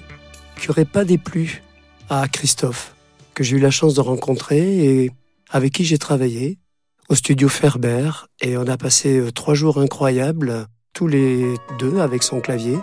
qui 0.61 0.71
aurait 0.71 0.85
pas 0.85 1.05
déplu 1.05 1.65
à 2.09 2.29
Christophe, 2.29 2.95
que 3.35 3.43
j'ai 3.43 3.57
eu 3.57 3.59
la 3.59 3.73
chance 3.73 3.95
de 3.95 4.01
rencontrer 4.01 4.85
et 4.85 5.11
avec 5.51 5.73
qui 5.73 5.85
j'ai 5.85 5.99
travaillé 5.99 6.61
au 7.09 7.17
studio 7.17 7.49
Ferber. 7.49 8.13
Et 8.41 8.57
on 8.57 8.69
a 8.69 8.77
passé 8.77 9.19
euh, 9.19 9.33
trois 9.33 9.55
jours 9.55 9.81
incroyables, 9.81 10.69
tous 10.93 11.09
les 11.09 11.45
deux 11.81 11.99
avec 11.99 12.23
son 12.23 12.39
clavier. 12.39 12.79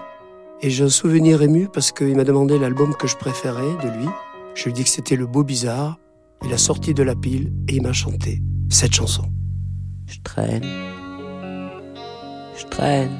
Et 0.62 0.70
j'ai 0.70 0.84
un 0.84 0.90
souvenir 0.90 1.42
ému 1.42 1.70
parce 1.72 1.94
qu'il 1.94 2.18
m'a 2.18 2.26
demandé 2.26 2.60
l'album 2.60 2.96
que 2.96 3.08
je 3.08 3.16
préférais 3.16 3.78
de 3.82 3.98
lui. 3.98 4.10
Je 4.56 4.66
lui 4.66 4.72
ai 4.72 4.74
dit 4.74 4.84
que 4.84 4.90
c'était 4.90 5.16
le 5.16 5.26
beau 5.26 5.46
bizarre. 5.46 6.00
Il 6.44 6.52
a 6.52 6.58
sorti 6.58 6.94
de 6.94 7.04
la 7.04 7.16
pile 7.16 7.54
et 7.70 7.76
il 7.78 7.82
m'a 7.82 7.94
chanté 7.94 8.42
cette 8.70 8.94
chanson. 8.94 9.24
Je 10.12 10.20
traîne, 10.24 10.66
je 12.58 12.66
traîne. 12.66 13.18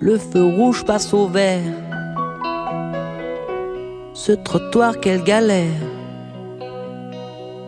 Le 0.00 0.16
feu 0.16 0.46
rouge 0.46 0.82
passe 0.86 1.12
au 1.12 1.28
vert. 1.28 1.74
Ce 4.14 4.32
trottoir, 4.32 4.98
quelle 4.98 5.22
galère. 5.24 5.82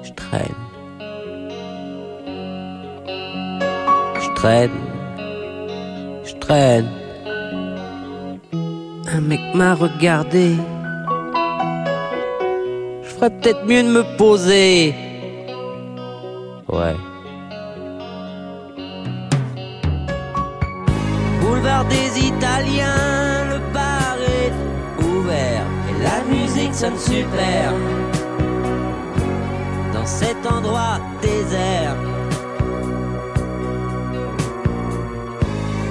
Je 0.03 0.13
traîne. 0.13 0.63
Je 4.23 4.35
traîne. 4.37 4.81
Je 6.25 6.35
traîne. 6.37 6.89
Un 9.15 9.21
mec 9.21 9.41
m'a 9.55 9.75
regardé. 9.75 10.57
Je 13.03 13.09
ferais 13.11 13.29
peut-être 13.29 13.67
mieux 13.67 13.83
de 13.83 13.89
me 13.89 14.17
poser. 14.17 14.95
Ouais. 16.67 16.97
Boulevard 21.81 21.99
des 21.99 22.21
Italiens, 22.27 23.45
le 23.49 23.59
bar 23.73 24.17
est 24.21 25.03
ouvert 25.03 25.65
et 25.89 26.03
la 26.03 26.23
musique 26.31 26.75
sonne 26.75 26.99
super. 26.99 27.73
Dans 29.95 30.05
cet 30.05 30.47
endroit 30.47 30.99
désert. 31.23 31.97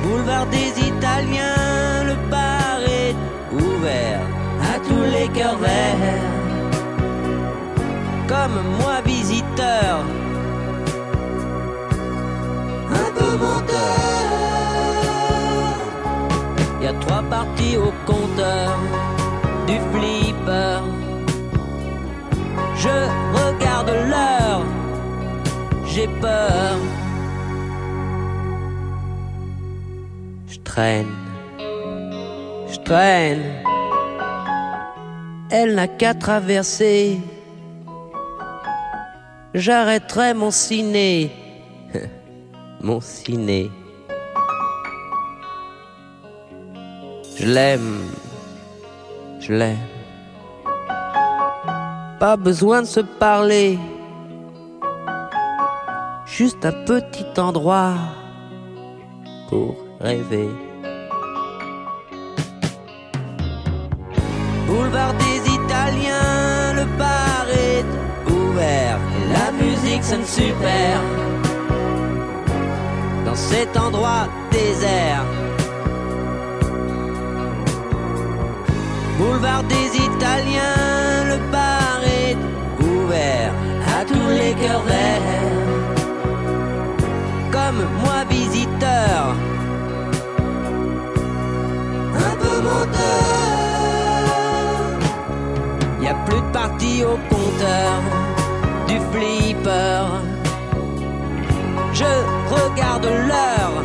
Boulevard 0.04 0.46
des 0.48 0.80
Italiens, 0.80 2.04
le 2.06 2.16
bar 2.30 2.82
est 2.86 3.16
ouvert 3.52 4.22
à 4.62 4.80
tous 4.88 5.06
les 5.12 5.28
cœurs 5.30 5.58
verts. 5.58 6.24
Comme 8.28 8.62
moi 8.80 9.02
visiteur, 9.04 10.06
un 12.92 13.12
peu. 13.18 13.30
A 16.90 16.94
trois 16.94 17.22
parties 17.22 17.78
au 17.78 17.92
compteur 18.08 18.76
du 19.68 19.78
flipper. 19.92 20.82
Je 22.84 22.96
regarde 23.38 23.92
l'heure, 24.10 24.66
j'ai 25.86 26.08
peur. 26.20 26.78
Je 30.48 30.58
traîne, 30.64 31.16
je 32.72 32.80
traîne. 32.80 33.44
Elle 35.52 35.76
n'a 35.76 35.88
qu'à 35.88 36.16
traverser. 36.16 37.20
J'arrêterai 39.54 40.34
mon 40.34 40.50
ciné, 40.50 41.30
mon 42.82 43.00
ciné. 43.00 43.70
Je 47.40 47.46
l'aime, 47.46 48.02
je 49.40 49.54
l'aime. 49.54 49.78
Pas 52.20 52.36
besoin 52.36 52.82
de 52.82 52.86
se 52.86 53.00
parler, 53.00 53.80
juste 56.26 56.66
un 56.66 56.74
petit 56.84 57.40
endroit 57.40 57.94
pour 59.48 59.78
rêver. 60.02 60.50
Boulevard 64.68 65.14
des 65.14 65.40
Italiens, 65.60 66.74
le 66.76 66.86
bar 66.98 67.46
est 67.50 68.32
ouvert 68.34 69.00
et 69.18 69.34
la 69.34 69.52
musique 69.54 70.04
sonne 70.04 70.26
super. 70.26 71.00
Dans 73.26 73.36
cet 73.36 73.78
endroit 73.78 74.28
désert. 74.52 75.39
Boulevard 79.20 79.64
des 79.64 79.98
Italiens, 79.98 81.26
le 81.26 81.38
bar 81.52 82.00
est 82.06 82.38
ouvert 82.82 83.54
à 83.98 84.06
tous 84.06 84.30
les 84.30 84.54
cœurs 84.54 84.84
verts. 84.84 85.50
Comme 87.52 87.82
moi 88.02 88.24
visiteur, 88.30 89.36
un 92.28 92.36
peu 92.42 92.56
menteur. 92.62 93.20
Y 96.02 96.08
a 96.08 96.16
plus 96.26 96.42
de 96.42 96.52
parties 96.54 97.04
au 97.04 97.18
compteur 97.30 97.94
du 98.88 98.98
flipper. 99.12 100.06
Je 101.92 102.12
regarde 102.56 103.06
l'heure, 103.28 103.84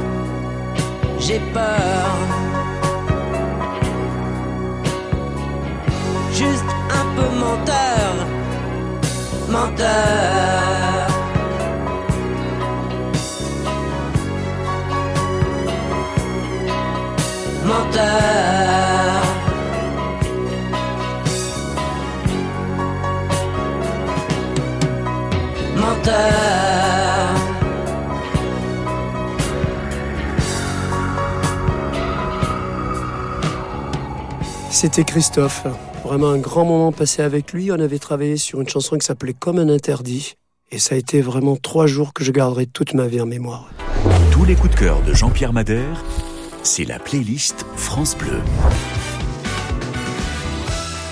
j'ai 1.18 1.40
peur. 1.52 2.43
Menteur, 7.44 8.26
menteur. 9.48 10.44
Menteur. 17.64 19.22
Menteur. 25.76 26.24
C'était 34.70 35.04
Christophe. 35.04 35.64
Vraiment 36.14 36.30
un 36.30 36.38
grand 36.38 36.64
moment 36.64 36.92
passé 36.92 37.22
avec 37.22 37.52
lui. 37.52 37.72
On 37.72 37.80
avait 37.80 37.98
travaillé 37.98 38.36
sur 38.36 38.60
une 38.60 38.68
chanson 38.68 38.96
qui 38.96 39.04
s'appelait 39.04 39.34
Comme 39.34 39.58
un 39.58 39.68
interdit. 39.68 40.36
Et 40.70 40.78
ça 40.78 40.94
a 40.94 40.98
été 40.98 41.20
vraiment 41.20 41.56
trois 41.56 41.88
jours 41.88 42.12
que 42.12 42.22
je 42.22 42.30
garderai 42.30 42.66
toute 42.66 42.94
ma 42.94 43.08
vie 43.08 43.20
en 43.20 43.26
mémoire. 43.26 43.68
Tous 44.30 44.44
les 44.44 44.54
coups 44.54 44.72
de 44.76 44.78
cœur 44.78 45.02
de 45.02 45.12
Jean-Pierre 45.12 45.52
Madère, 45.52 46.04
c'est 46.62 46.84
la 46.84 47.00
playlist 47.00 47.66
France 47.74 48.16
Bleu. 48.16 48.38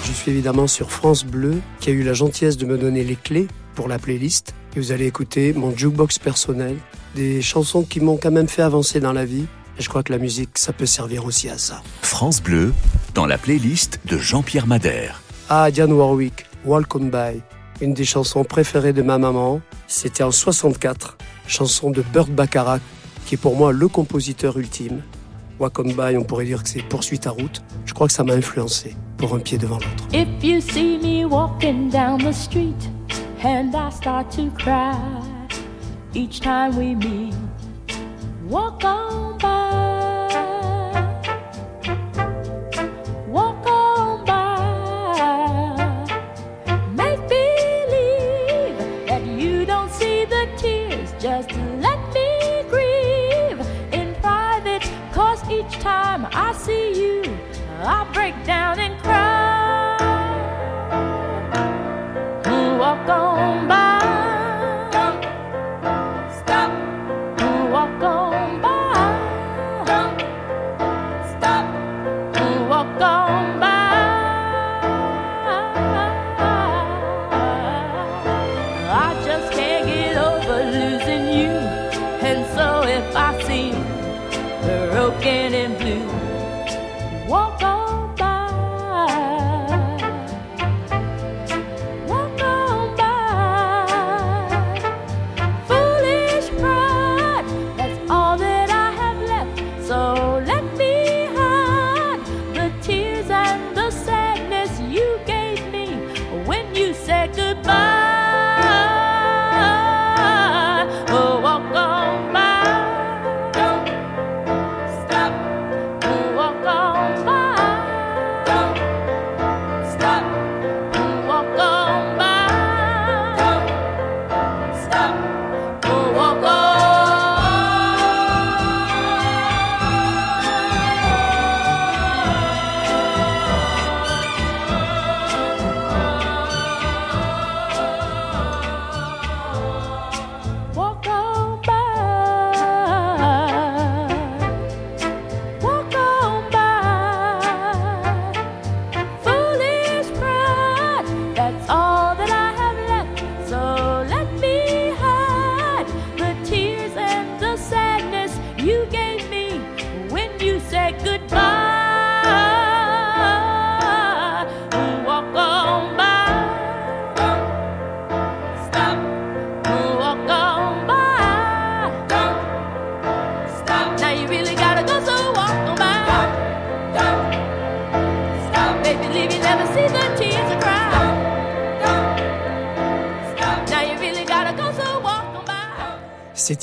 Je 0.05 0.13
suis 0.13 0.31
évidemment 0.31 0.69
sur 0.69 0.93
France 0.93 1.25
Bleu, 1.25 1.57
qui 1.81 1.91
a 1.91 1.93
eu 1.93 2.05
la 2.05 2.15
gentillesse 2.15 2.57
de 2.57 2.65
me 2.65 2.79
donner 2.79 3.03
les 3.03 3.17
clés 3.17 3.49
pour 3.75 3.89
la 3.89 3.99
playlist. 3.99 4.55
Et 4.77 4.79
vous 4.79 4.93
allez 4.93 5.07
écouter 5.07 5.53
mon 5.53 5.77
jukebox 5.77 6.21
personnel, 6.21 6.77
des 7.17 7.43
chansons 7.43 7.83
qui 7.83 7.99
m'ont 7.99 8.19
quand 8.19 8.31
même 8.31 8.47
fait 8.47 8.63
avancer 8.63 9.01
dans 9.01 9.13
la 9.13 9.25
vie. 9.25 9.47
Et 9.81 9.83
je 9.83 9.89
crois 9.89 10.05
que 10.05 10.13
la 10.13 10.19
musique, 10.19 10.59
ça 10.59 10.73
peut 10.73 10.87
servir 10.87 11.25
aussi 11.25 11.49
à 11.49 11.59
ça. 11.59 11.83
France 12.03 12.41
Bleu, 12.41 12.73
dans 13.15 13.27
la 13.27 13.39
playlist 13.39 14.01
de 14.07 14.17
Jean-Pierre 14.17 14.67
Madère. 14.67 15.23
Ah, 15.49 15.71
Diane 15.71 15.93
Warwick, 15.93 16.47
Walk 16.65 16.95
On 16.95 17.07
By, 17.07 17.43
une 17.81 17.95
des 17.95 18.05
chansons 18.05 18.45
préférées 18.45 18.93
de 18.93 19.03
ma 19.03 19.19
maman. 19.19 19.61
C'était 19.87 20.23
en 20.23 20.31
64, 20.31 21.19
chanson 21.47 21.91
de 21.91 22.03
Burt 22.13 22.31
Bacharach, 22.31 22.81
qui 23.27 23.35
est 23.35 23.39
pour 23.39 23.57
moi 23.57 23.73
le 23.73 23.89
compositeur 23.89 24.57
ultime. 24.59 25.03
Walk 25.59 25.79
On 25.79 25.85
By, 25.85 26.17
on 26.17 26.25
pourrait 26.25 26.47
dire 26.47 26.63
que 26.63 26.69
c'est 26.69 26.83
Poursuit 26.83 27.19
ta 27.19 27.31
route. 27.31 27.63
Je 27.85 27.93
crois 27.93 28.07
que 28.07 28.13
ça 28.13 28.25
m'a 28.25 28.35
influencé 28.35 28.97
pour 29.19 29.35
un 29.35 29.39
pied 29.39 29.59
devant 29.59 29.77
l'autre. 29.77 30.09
If 30.13 30.29
you 30.43 30.61
see 30.61 30.99
me 30.99 31.25
walking 31.25 31.91
down 31.91 32.19
the 32.19 32.33
street 32.33 32.89
and 33.45 33.73
I 33.75 33.91
start 33.93 34.31
to 34.37 34.51
cry 34.57 34.95
each 36.15 36.41
time 36.41 36.77
we 36.77 36.95
meet, 36.97 37.35
walk 38.49 38.83
on 38.85 39.39
by. 39.39 40.02
Time 55.83 56.29
I 56.31 56.53
see 56.53 56.93
you, 56.95 57.23
I 57.81 58.09
break 58.15 58.35
down 58.45 58.79
and 58.79 58.97
cry. 59.03 59.97
Walk 62.79 63.09
on 63.09 63.67
by. 63.67 63.92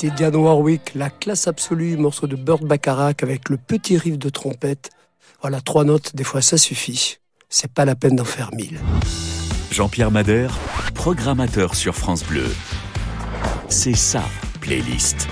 C'était 0.00 0.16
Diane 0.16 0.36
Warwick, 0.36 0.94
la 0.94 1.10
classe 1.10 1.46
absolue, 1.46 1.98
morceau 1.98 2.26
de 2.26 2.34
Burt 2.34 2.64
Bacharach 2.64 3.22
avec 3.22 3.50
le 3.50 3.58
petit 3.58 3.98
riff 3.98 4.16
de 4.16 4.30
trompette. 4.30 4.88
Voilà, 5.42 5.60
trois 5.60 5.84
notes, 5.84 6.16
des 6.16 6.24
fois 6.24 6.40
ça 6.40 6.56
suffit. 6.56 7.18
C'est 7.50 7.70
pas 7.70 7.84
la 7.84 7.94
peine 7.94 8.16
d'en 8.16 8.24
faire 8.24 8.48
mille. 8.54 8.80
Jean-Pierre 9.70 10.10
Madère, 10.10 10.58
programmateur 10.94 11.74
sur 11.74 11.94
France 11.94 12.24
Bleu. 12.24 12.46
C'est 13.68 13.92
sa 13.94 14.24
playlist. 14.62 15.28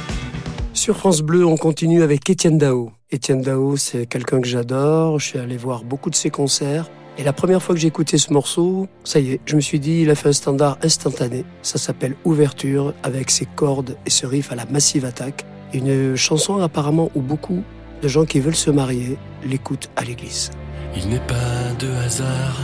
Sur 0.75 0.99
France 0.99 1.23
Bleu, 1.23 1.47
on 1.47 1.57
continue 1.57 2.03
avec 2.03 2.29
Étienne 2.29 2.59
Dao. 2.59 2.93
Étienne 3.11 3.41
Dao, 3.41 3.79
c'est 3.79 4.05
quelqu'un 4.05 4.43
que 4.43 4.49
j'adore. 4.49 5.19
Je 5.19 5.29
suis 5.29 5.39
allé 5.39 5.57
voir 5.57 5.83
beaucoup 5.83 6.11
de 6.11 6.15
ses 6.15 6.29
concerts. 6.29 6.91
Et 7.21 7.25
la 7.25 7.33
première 7.33 7.61
fois 7.61 7.75
que 7.75 7.81
j'ai 7.81 7.89
écouté 7.89 8.17
ce 8.17 8.33
morceau, 8.33 8.87
ça 9.03 9.19
y 9.19 9.33
est, 9.33 9.41
je 9.45 9.57
me 9.57 9.61
suis 9.61 9.81
dit, 9.81 10.03
il 10.03 10.11
a 10.11 10.15
fait 10.15 10.29
un 10.29 10.33
standard 10.33 10.79
instantané. 10.85 11.45
Ça 11.63 11.77
s'appelle 11.77 12.15
Ouverture, 12.25 12.95
avec 13.03 13.33
ses 13.33 13.45
cordes 13.45 13.97
et 14.07 14.11
ce 14.11 14.25
riff 14.25 14.53
à 14.53 14.55
la 14.55 14.67
Massive 14.67 15.05
Attack. 15.05 15.45
Une 15.73 16.15
chanson 16.15 16.59
apparemment 16.63 17.11
où 17.17 17.21
beaucoup 17.21 17.65
de 18.03 18.07
gens 18.07 18.25
qui 18.25 18.39
veulent 18.39 18.55
se 18.55 18.71
marier 18.71 19.19
l'écoutent 19.45 19.91
à 19.97 20.05
l'église. 20.05 20.53
Il 20.97 21.09
n'est 21.09 21.19
pas 21.27 21.75
de 21.81 21.89
hasard, 22.07 22.57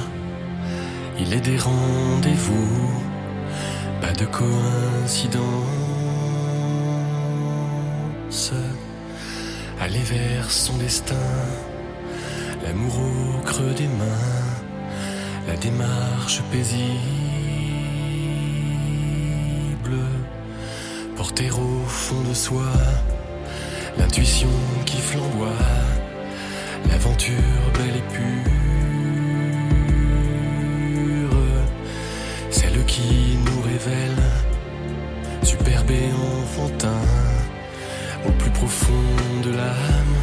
il 1.20 1.32
est 1.32 1.40
des 1.40 1.58
rendez-vous, 1.58 2.92
pas 4.00 4.12
de 4.12 4.24
coïncidence. 4.24 5.42
Aller 9.80 9.98
vers 9.98 10.50
son 10.50 10.76
destin, 10.78 11.14
l'amour 12.64 12.94
au 12.98 13.42
creux 13.44 13.74
des 13.74 13.88
mains, 13.88 14.43
la 15.46 15.56
démarche 15.56 16.42
paisible, 16.50 16.88
porter 21.16 21.50
au 21.50 21.86
fond 21.86 22.22
de 22.28 22.34
soi, 22.34 22.72
l'intuition 23.98 24.48
qui 24.86 24.98
flamboie 24.98 25.50
l'aventure 26.88 27.34
belle 27.74 27.96
et 27.96 28.04
pure, 28.12 28.24
celle 32.50 32.84
qui 32.86 33.38
nous 33.44 33.60
révèle, 33.62 34.22
superbe 35.42 35.90
et 35.90 36.12
enfantin, 36.40 37.02
au 38.26 38.30
plus 38.32 38.50
profond 38.50 38.92
de 39.44 39.50
l'âme, 39.50 40.16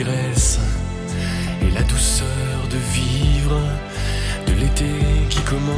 et 0.00 1.70
la 1.74 1.82
douceur 1.82 2.26
de 2.70 2.78
vivre, 2.94 3.60
de 4.46 4.52
l'été 4.54 4.86
qui 5.28 5.40
commence. 5.42 5.74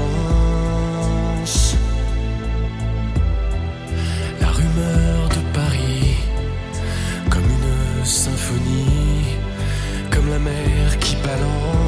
La 4.41 4.49
rumeur 4.49 5.29
de 5.29 5.41
Paris, 5.53 6.17
comme 7.31 7.43
une 7.43 8.05
symphonie, 8.05 9.39
comme 10.13 10.31
la 10.31 10.39
mer 10.39 10.99
qui 11.01 11.17
balance. 11.17 11.82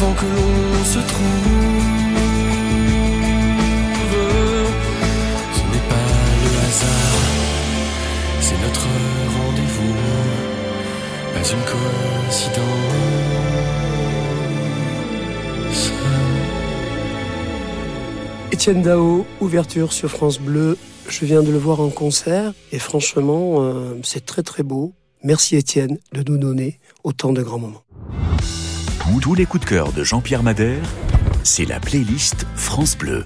Avant 0.00 0.14
que 0.14 0.26
l'on 0.26 0.84
se 0.84 0.98
trouve. 1.00 2.18
Ce 5.56 5.62
n'est 5.72 5.86
pas 5.92 6.10
le 6.44 6.50
hasard, 6.66 7.18
c'est 8.40 8.60
notre 8.62 8.86
rendez-vous 9.36 9.94
pas 11.34 11.46
une 11.54 11.64
coïncidence. 11.72 12.88
Étienne 18.52 18.82
Dao, 18.82 19.26
ouverture 19.40 19.92
sur 19.92 20.10
France 20.10 20.38
Bleu. 20.38 20.78
Je 21.08 21.24
viens 21.24 21.42
de 21.42 21.50
le 21.50 21.58
voir 21.58 21.80
en 21.80 21.90
concert 21.90 22.52
et 22.70 22.78
franchement, 22.78 23.62
euh, 23.62 23.94
c'est 24.02 24.24
très 24.24 24.42
très 24.42 24.62
beau. 24.62 24.92
Merci 25.24 25.56
Étienne 25.56 25.98
de 26.12 26.22
nous 26.22 26.38
donner 26.38 26.78
autant 27.02 27.32
de 27.32 27.42
grands 27.42 27.58
moments. 27.58 27.87
Tous- 29.12 29.20
Tous 29.20 29.34
les 29.34 29.46
coups 29.46 29.64
de 29.64 29.68
cœur 29.68 29.92
de 29.92 30.04
Jean-Pierre 30.04 30.42
Madère, 30.42 30.82
c'est 31.42 31.64
la 31.64 31.80
playlist 31.80 32.46
France 32.56 32.96
Bleu. 32.96 33.24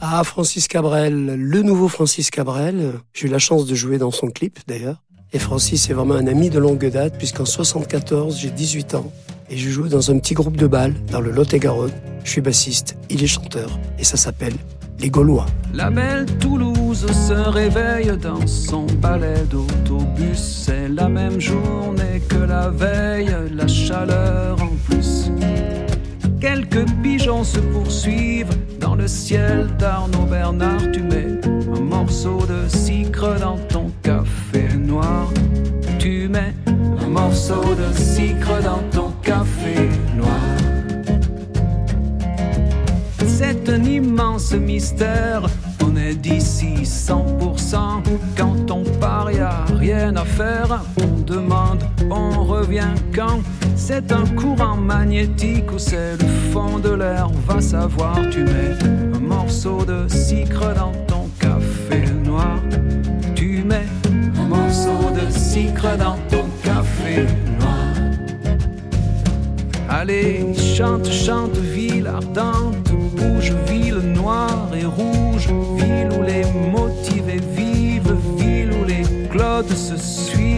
Ah, 0.00 0.24
Francis 0.24 0.66
Cabrel, 0.66 1.26
le 1.36 1.62
nouveau 1.62 1.88
Francis 1.88 2.30
Cabrel. 2.30 2.94
J'ai 3.12 3.28
eu 3.28 3.30
la 3.30 3.38
chance 3.38 3.66
de 3.66 3.74
jouer 3.74 3.98
dans 3.98 4.10
son 4.10 4.28
clip 4.28 4.58
d'ailleurs. 4.66 5.02
Et 5.32 5.38
Francis 5.38 5.88
est 5.88 5.92
vraiment 5.92 6.14
un 6.14 6.26
ami 6.26 6.50
de 6.50 6.58
longue 6.58 6.84
date 6.90 7.16
puisqu'en 7.18 7.44
74, 7.44 8.38
j'ai 8.38 8.50
18 8.50 8.94
ans. 8.94 9.12
et 9.52 9.56
je 9.56 9.68
joue 9.68 9.88
dans 9.88 10.10
un 10.12 10.18
petit 10.18 10.34
groupe 10.34 10.56
de 10.56 10.66
bal 10.68 10.94
dans 11.10 11.20
le 11.20 11.30
Lot-et-Garonne. 11.32 11.90
Je 12.24 12.30
suis 12.30 12.40
bassiste, 12.40 12.96
il 13.08 13.22
est 13.22 13.26
chanteur 13.26 13.78
et 13.98 14.04
ça 14.04 14.16
s'appelle 14.16 14.54
La 15.72 15.88
belle 15.88 16.26
Toulouse 16.38 17.06
se 17.06 17.32
réveille 17.32 18.12
dans 18.18 18.46
son 18.46 18.84
palais 19.00 19.44
d'autobus. 19.48 20.36
C'est 20.66 20.88
la 20.88 21.08
même 21.08 21.40
journée 21.40 22.20
que 22.28 22.36
la 22.36 22.68
veille, 22.68 23.34
la 23.54 23.66
chaleur 23.66 24.60
en 24.62 24.74
plus. 24.86 25.30
Quelques 26.38 26.84
pigeons 27.02 27.44
se 27.44 27.60
poursuivent 27.60 28.54
dans 28.78 28.94
le 28.94 29.08
ciel 29.08 29.68
d'Arnaud 29.78 30.26
Bernard. 30.30 30.92
Tu 30.92 31.00
mets 31.00 31.40
un 31.74 31.80
morceau 31.80 32.40
de 32.46 32.68
sucre 32.68 33.38
dans 33.40 33.58
ton 33.68 33.90
café 34.02 34.68
noir. 34.76 35.32
Tu 35.98 36.28
mets 36.28 36.54
un 36.66 37.08
morceau 37.08 37.62
de 37.74 37.90
sucre 37.98 38.62
dans 38.62 38.82
ton 38.90 39.12
café 39.22 39.88
noir. 40.14 40.59
C'est 43.42 43.70
un 43.70 43.82
immense 43.84 44.52
mystère. 44.52 45.46
On 45.82 45.96
est 45.96 46.14
d'ici 46.14 46.82
100%. 46.84 48.02
Quand 48.36 48.70
on 48.70 48.82
part, 49.00 49.32
y 49.32 49.38
a 49.38 49.64
rien 49.78 50.14
à 50.16 50.26
faire. 50.26 50.82
On 51.02 51.22
demande, 51.22 51.82
on 52.10 52.44
revient 52.44 52.94
quand? 53.14 53.40
C'est 53.76 54.12
un 54.12 54.26
courant 54.36 54.76
magnétique 54.76 55.72
ou 55.72 55.78
c'est 55.78 56.20
le 56.20 56.28
fond 56.52 56.78
de 56.80 56.90
l'air. 56.90 57.30
Va 57.48 57.62
savoir, 57.62 58.18
tu 58.30 58.44
mets 58.44 58.76
un 59.14 59.20
morceau 59.20 59.86
de 59.86 60.06
sucre 60.06 60.74
dans 60.74 60.92
ton 61.06 61.26
café 61.38 62.02
noir. 62.22 62.60
Tu 63.34 63.64
mets 63.64 63.88
un 64.38 64.48
morceau 64.48 65.00
de 65.18 65.32
sucre 65.32 65.96
dans 65.96 66.18
ton 66.28 66.44
café 66.62 67.22
noir. 67.58 67.70
Allez, 69.88 70.54
chante, 70.54 71.10
chante, 71.10 71.56
ville 71.56 72.06
ardente, 72.06 72.89
ville 73.66 73.98
noire 73.98 74.68
et 74.74 74.84
rouge, 74.84 75.48
ville 75.76 76.08
où 76.18 76.22
les 76.22 76.44
motivés 76.70 77.40
vivent, 77.56 78.16
ville 78.36 78.72
où 78.72 78.84
les 78.84 79.28
clodes 79.28 79.70
se 79.70 79.96
suivent, 79.96 80.49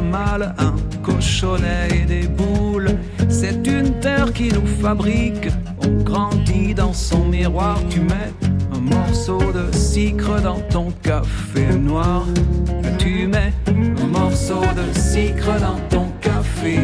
malle 0.00 0.54
un 0.58 0.74
cochonnet 1.02 1.88
et 1.92 2.04
des 2.04 2.28
boules. 2.28 2.96
C'est 3.28 3.66
une 3.66 3.98
terre 4.00 4.32
qui 4.32 4.48
nous 4.52 4.66
fabrique, 4.66 5.48
on 5.84 6.02
grandit 6.02 6.74
dans 6.74 6.92
son 6.92 7.24
miroir. 7.24 7.78
Tu 7.90 8.00
mets 8.00 8.32
un 8.74 8.78
morceau 8.78 9.38
de 9.38 9.76
sucre 9.76 10.40
dans 10.40 10.60
ton 10.60 10.90
café 11.02 11.66
noir. 11.74 12.24
Tu 12.98 13.26
mets 13.26 13.52
un 13.66 14.06
morceau 14.06 14.60
de 14.60 14.98
sucre 14.98 15.58
dans 15.60 15.80
ton 15.88 16.06
café 16.20 16.78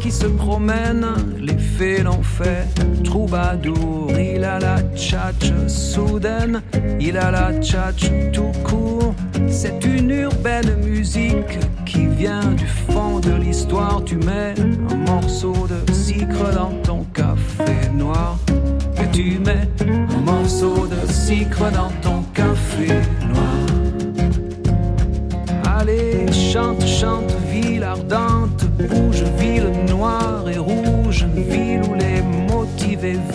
qui 0.00 0.10
se 0.10 0.26
promène, 0.26 1.06
les 1.40 1.58
fées 1.58 2.02
l'ont 2.02 2.22
fait. 2.22 2.66
Troubadour, 3.04 4.12
il 4.18 4.44
a 4.44 4.58
la 4.58 4.80
tchatche 4.94 5.52
soudaine, 5.66 6.62
il 7.00 7.16
a 7.16 7.30
la 7.30 7.52
tchatche 7.60 8.10
tout 8.32 8.52
court. 8.64 9.14
C'est 9.48 9.84
une 9.84 10.10
urbaine 10.10 10.76
musique 10.84 11.58
qui 11.86 12.06
vient 12.06 12.52
du 12.52 12.66
fond 12.66 13.18
de 13.20 13.32
l'histoire. 13.32 14.02
Tu 14.04 14.16
mets 14.16 14.54
un 14.90 15.10
morceau 15.10 15.54
de 15.68 15.92
sucre 15.92 16.52
dans 16.54 16.72
ton 16.82 17.04
café 17.14 17.88
noir. 17.94 18.38
Et 19.02 19.10
tu 19.10 19.38
mets 19.38 19.68
un 19.80 20.20
morceau 20.20 20.86
de 20.86 21.12
sucre 21.12 21.70
dans 21.72 21.90
ton 22.02 22.17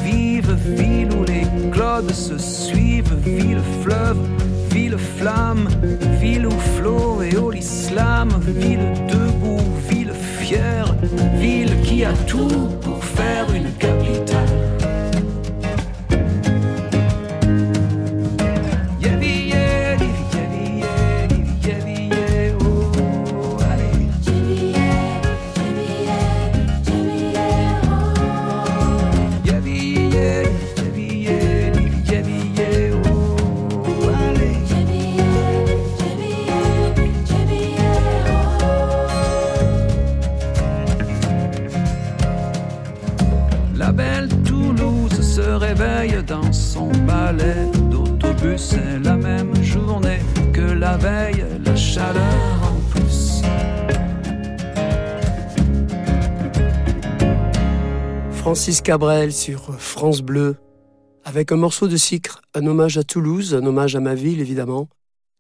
vivent, 0.04 0.58
ville 0.66 1.10
où 1.14 1.24
les 1.24 1.46
clodes 1.72 2.12
se 2.12 2.38
suivent, 2.38 3.14
ville 3.24 3.62
fleuve, 3.82 4.18
ville 4.72 4.98
flamme, 4.98 5.68
ville 6.20 6.48
où 6.48 6.60
flot 6.78 7.22
et 7.22 7.36
l'islam, 7.56 8.30
ville 8.46 8.94
debout, 9.08 9.64
ville 9.90 10.14
fière, 10.40 10.94
ville 11.36 11.76
qui 11.84 12.04
a 12.04 12.14
tout 12.28 12.70
pour 12.82 12.93
Francis 58.64 58.80
Cabrel 58.80 59.34
sur 59.34 59.78
France 59.78 60.22
Bleu, 60.22 60.56
avec 61.26 61.52
un 61.52 61.58
morceau 61.58 61.90
de 61.90 61.98
sucre, 61.98 62.40
un 62.54 62.66
hommage 62.66 62.98
à 62.98 63.04
Toulouse, 63.04 63.56
un 63.56 63.66
hommage 63.66 63.98
à 63.98 64.00
ma 64.00 64.16
ville 64.16 64.40
évidemment, 64.40 64.88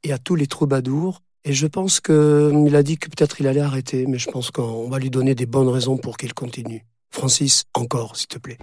et 0.03 0.11
à 0.11 0.17
tous 0.17 0.35
les 0.35 0.45
troubadours. 0.45 1.21
Et 1.45 1.53
je 1.53 1.65
pense 1.65 2.01
qu'il 2.01 2.75
a 2.75 2.83
dit 2.83 2.97
que 2.97 3.07
peut-être 3.07 3.39
il 3.39 3.47
allait 3.47 3.61
arrêter, 3.61 4.07
mais 4.07 4.17
je 4.17 4.29
pense 4.29 4.51
qu'on 4.51 4.89
va 4.89 4.99
lui 4.99 5.09
donner 5.09 5.35
des 5.35 5.45
bonnes 5.45 5.69
raisons 5.69 5.95
pour 5.95 6.17
qu'il 6.17 6.33
continue. 6.33 6.85
Francis, 7.11 7.63
encore, 7.73 8.17
s'il 8.17 8.27
te 8.27 8.39
plaît. 8.39 8.57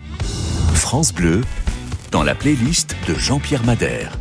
France 0.74 1.14
Bleu, 1.14 1.40
dans 2.10 2.22
la 2.22 2.34
playlist 2.34 2.94
de 3.08 3.14
Jean-Pierre 3.14 3.64
Madère. 3.64 4.18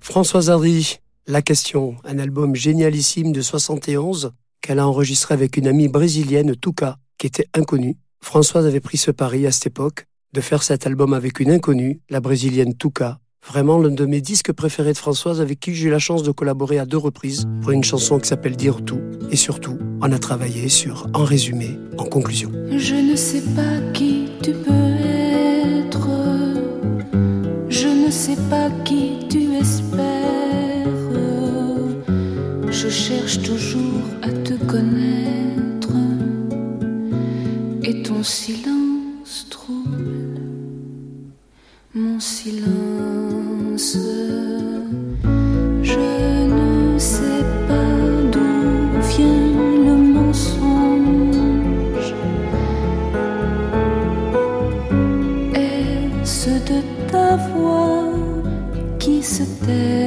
Françoise 0.00 0.48
Hardy, 0.48 0.96
La 1.26 1.42
Question, 1.42 1.96
un 2.04 2.18
album 2.18 2.56
génialissime 2.56 3.32
de 3.32 3.42
71 3.42 4.32
qu'elle 4.62 4.78
a 4.78 4.88
enregistré 4.88 5.34
avec 5.34 5.58
une 5.58 5.66
amie 5.66 5.88
brésilienne, 5.88 6.56
Tuca, 6.56 6.96
qui 7.18 7.26
était 7.26 7.48
inconnue. 7.52 7.98
Françoise 8.24 8.66
avait 8.66 8.80
pris 8.80 8.96
ce 8.96 9.10
pari 9.10 9.46
à 9.46 9.52
cette 9.52 9.66
époque 9.66 10.06
de 10.32 10.40
faire 10.40 10.62
cet 10.62 10.86
album 10.86 11.12
avec 11.12 11.40
une 11.40 11.50
inconnue, 11.50 12.00
la 12.08 12.20
brésilienne 12.20 12.74
Tuca. 12.74 13.20
Vraiment 13.46 13.78
l'un 13.78 13.90
de 13.90 14.06
mes 14.06 14.22
disques 14.22 14.50
préférés 14.52 14.94
de 14.94 14.98
Françoise 14.98 15.42
avec 15.42 15.60
qui 15.60 15.74
j'ai 15.74 15.88
eu 15.88 15.90
la 15.90 15.98
chance 15.98 16.22
de 16.22 16.32
collaborer 16.32 16.78
à 16.78 16.86
deux 16.86 16.96
reprises 16.96 17.46
pour 17.60 17.72
une 17.72 17.84
chanson 17.84 18.18
qui 18.18 18.26
s'appelle 18.26 18.56
Dire 18.56 18.82
tout. 18.82 18.98
Et 19.30 19.36
surtout, 19.36 19.78
on 20.00 20.10
a 20.10 20.18
travaillé 20.18 20.70
sur 20.70 21.06
En 21.12 21.22
résumé, 21.22 21.78
en 21.98 22.06
conclusion. 22.06 22.50
Je 22.70 22.94
ne 22.94 23.14
sais 23.14 23.42
pas 23.54 23.92
qui 23.92 24.30
tu 24.42 24.52
peux 24.52 24.94
être. 25.84 26.08
Je 27.68 27.88
ne 27.88 28.10
sais 28.10 28.38
pas 28.48 28.70
qui 28.86 29.18
tu 29.28 29.52
espères. 29.54 30.88
Je 32.70 32.88
cherche 32.88 33.42
toujours 33.42 33.93
Mon 38.24 38.30
silence 38.30 39.46
trouble 39.50 40.40
mon 41.94 42.18
silence. 42.18 43.98
Je 45.82 46.06
ne 46.56 46.98
sais 46.98 47.44
pas 47.68 48.00
d'où 48.32 48.98
vient 49.10 49.52
le 49.86 49.94
mensonge. 50.14 50.54
Est-ce 55.54 56.48
de 56.70 56.80
ta 57.12 57.36
voix 57.36 58.08
qui 58.98 59.22
se 59.22 59.42
tait? 59.66 60.03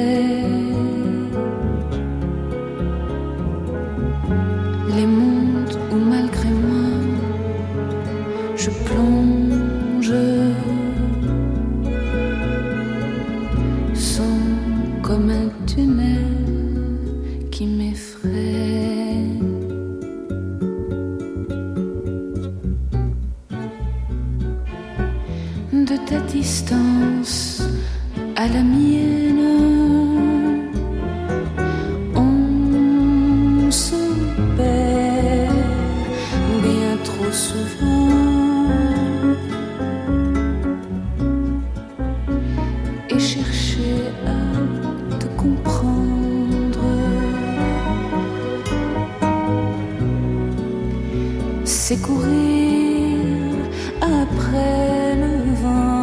Courir 52.08 53.54
après 54.00 55.14
le 55.14 55.52
vent. 55.62 55.97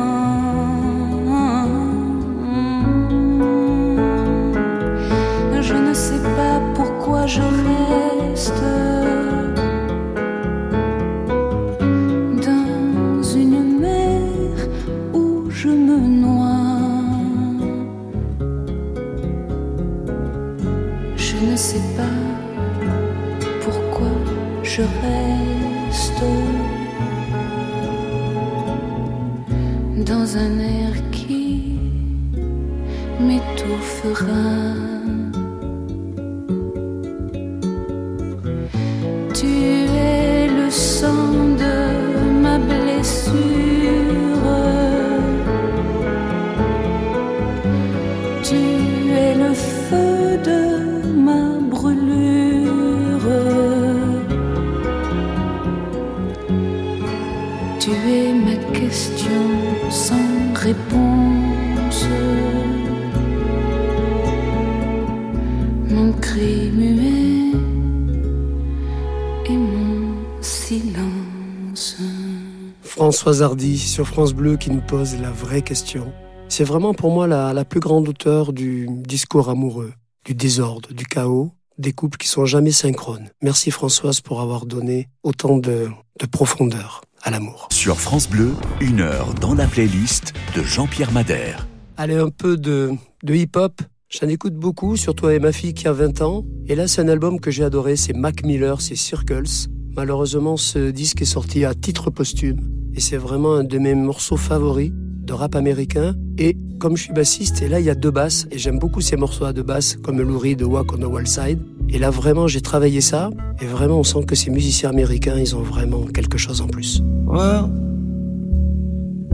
Françoise 73.25 73.41
Hardy 73.41 73.79
sur 73.79 74.07
France 74.07 74.33
Bleu 74.35 74.55
qui 74.55 74.69
nous 74.69 74.81
pose 74.81 75.15
la 75.19 75.31
vraie 75.31 75.63
question. 75.63 76.13
C'est 76.47 76.63
vraiment 76.63 76.93
pour 76.93 77.09
moi 77.09 77.25
la, 77.25 77.53
la 77.53 77.65
plus 77.65 77.79
grande 77.79 78.07
auteure 78.07 78.53
du 78.53 78.87
discours 78.87 79.49
amoureux, 79.49 79.93
du 80.25 80.35
désordre, 80.35 80.93
du 80.93 81.07
chaos, 81.07 81.51
des 81.79 81.91
couples 81.91 82.19
qui 82.19 82.27
sont 82.27 82.45
jamais 82.45 82.69
synchrones. 82.69 83.29
Merci 83.41 83.71
Françoise 83.71 84.21
pour 84.21 84.41
avoir 84.41 84.67
donné 84.67 85.09
autant 85.23 85.57
de, 85.57 85.87
de 86.19 86.25
profondeur 86.27 87.01
à 87.23 87.31
l'amour. 87.31 87.67
Sur 87.71 87.99
France 87.99 88.29
Bleu, 88.29 88.51
une 88.79 89.01
heure 89.01 89.33
dans 89.41 89.55
la 89.55 89.65
playlist 89.65 90.33
de 90.55 90.61
Jean-Pierre 90.61 91.11
Madère. 91.11 91.67
Allez, 91.97 92.17
un 92.17 92.29
peu 92.29 92.57
de, 92.57 92.91
de 93.23 93.33
hip-hop. 93.33 93.81
J'en 94.07 94.27
écoute 94.27 94.53
beaucoup, 94.53 94.97
surtout 94.97 95.25
avec 95.25 95.41
ma 95.41 95.51
fille 95.51 95.73
qui 95.73 95.87
a 95.87 95.93
20 95.93 96.21
ans. 96.21 96.45
Et 96.67 96.75
là, 96.75 96.87
c'est 96.87 97.01
un 97.01 97.07
album 97.07 97.39
que 97.39 97.49
j'ai 97.49 97.63
adoré, 97.63 97.95
c'est 97.95 98.13
Mac 98.13 98.43
Miller, 98.43 98.81
c'est 98.81 98.95
Circles. 98.95 99.67
Malheureusement, 99.95 100.57
ce 100.57 100.91
disque 100.91 101.23
est 101.23 101.25
sorti 101.25 101.65
à 101.65 101.73
titre 101.73 102.11
posthume. 102.11 102.84
Et 102.95 103.01
c'est 103.01 103.17
vraiment 103.17 103.55
un 103.55 103.65
de 103.65 103.77
mes 103.77 103.93
morceaux 103.93 104.37
favoris 104.37 104.91
de 104.93 105.33
rap 105.33 105.55
américain. 105.55 106.15
Et 106.37 106.57
comme 106.79 106.95
je 106.95 107.03
suis 107.03 107.13
bassiste, 107.13 107.61
et 107.61 107.67
là, 107.67 107.81
il 107.81 107.85
y 107.85 107.89
a 107.89 107.95
deux 107.95 108.11
basses. 108.11 108.47
Et 108.51 108.57
j'aime 108.57 108.79
beaucoup 108.79 109.01
ces 109.01 109.17
morceaux 109.17 109.43
à 109.43 109.51
deux 109.51 109.63
basses, 109.63 109.97
comme 109.97 110.21
Lou 110.21 110.39
de 110.55 110.65
Walk 110.65 110.93
on 110.93 110.97
the 110.97 111.05
Wild 111.05 111.27
Side. 111.27 111.59
Et 111.89 111.99
là, 111.99 112.09
vraiment, 112.09 112.47
j'ai 112.47 112.61
travaillé 112.61 113.01
ça. 113.01 113.31
Et 113.61 113.65
vraiment, 113.65 113.99
on 113.99 114.03
sent 114.03 114.23
que 114.25 114.35
ces 114.35 114.49
musiciens 114.49 114.91
américains, 114.91 115.37
ils 115.37 115.55
ont 115.55 115.61
vraiment 115.61 116.05
quelque 116.05 116.37
chose 116.37 116.61
en 116.61 116.67
plus. 116.67 117.01
Well, 117.27 117.69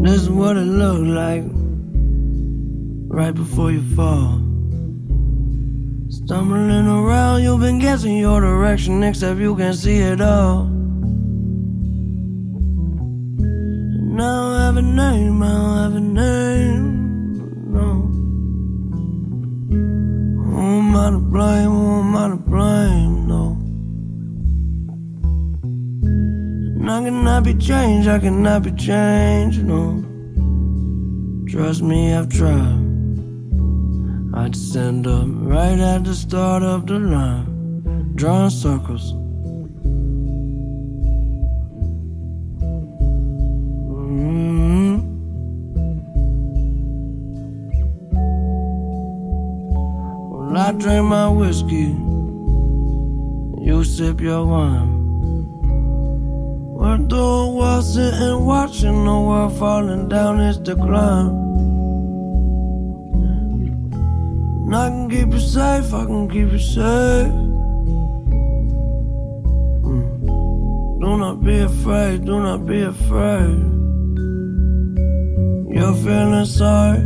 this 0.04 0.24
is 0.24 0.30
what 0.30 0.54
it 0.54 0.66
looked 0.66 1.06
like 1.06 1.44
right 3.10 3.36
before 3.36 3.72
you 3.72 3.82
fall. 3.96 4.40
Stumbling 6.10 6.88
around, 6.88 7.44
you've 7.44 7.60
been 7.60 7.80
guessing 7.80 8.18
your 8.18 8.42
direction, 8.42 9.04
except 9.04 9.40
you 9.40 9.56
can 9.56 9.74
see 9.74 10.00
it 10.00 10.20
all. 10.20 10.71
Have 14.72 14.78
a 14.78 14.88
name, 14.88 15.44
I 15.44 15.48
don't 15.50 15.84
have 15.84 15.96
a 15.96 16.00
name, 16.00 17.74
no. 17.74 17.88
Who 20.46 20.62
am 20.62 20.96
I 20.96 21.10
to 21.10 21.20
blame? 21.20 21.72
Who 21.72 22.00
am 22.00 22.16
I 22.16 22.30
to 22.30 22.38
blame? 22.38 23.28
No. 23.28 23.58
And 26.80 26.90
I 26.90 27.04
cannot 27.04 27.44
be 27.44 27.54
changed, 27.56 28.08
I 28.08 28.20
cannot 28.20 28.64
be 28.64 28.72
changed, 28.72 29.66
no. 29.66 30.06
Trust 31.50 31.82
me, 31.82 32.14
I've 32.14 32.30
tried. 32.30 32.80
I'd 34.34 34.56
stand 34.56 35.06
up 35.06 35.28
right 35.28 35.80
at 35.80 36.06
the 36.06 36.16
start 36.16 36.64
of 36.64 36.88
the 36.88 36.98
line, 36.98 38.14
drawing 38.16 38.50
circles. 38.50 39.21
Well, 50.52 50.60
I 50.60 50.74
drink 50.74 51.06
my 51.06 51.30
whiskey, 51.30 51.96
you 53.66 53.86
sip 53.86 54.20
your 54.20 54.46
wine. 54.46 54.92
We're 56.76 56.98
through 57.08 57.56
while 57.56 57.82
sitting 57.82 58.46
watching 58.46 59.06
the 59.06 59.18
world 59.28 59.58
falling 59.58 60.10
down 60.10 60.42
its 60.42 60.58
decline. 60.58 61.30
And 64.66 64.76
I 64.76 64.90
can 64.90 65.10
keep 65.10 65.32
you 65.32 65.40
safe, 65.40 65.94
I 65.94 66.04
can 66.04 66.28
keep 66.30 66.52
you 66.52 66.60
safe. 66.60 67.32
Mm. 69.88 71.00
Do 71.00 71.18
not 71.18 71.42
be 71.46 71.60
afraid, 71.60 72.26
do 72.26 72.42
not 72.42 72.66
be 72.66 72.82
afraid. 72.82 73.56
You're 75.74 75.96
feeling 76.04 76.46
sorry, 76.46 77.00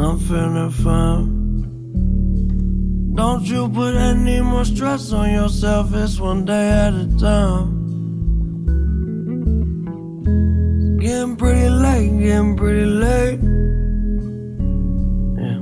I'm 0.00 0.18
feeling 0.20 0.70
fine. 0.70 1.37
Don't 3.18 3.44
you 3.46 3.68
put 3.68 3.96
any 3.96 4.40
more 4.40 4.64
stress 4.64 5.12
on 5.12 5.28
yourself, 5.32 5.92
it's 5.92 6.20
one 6.20 6.44
day 6.44 6.68
at 6.70 6.94
a 6.94 7.08
time. 7.18 7.66
Getting 11.00 11.34
pretty 11.34 11.68
late, 11.68 12.16
getting 12.20 12.56
pretty 12.56 12.84
late. 12.84 13.40
Yeah, 15.42 15.58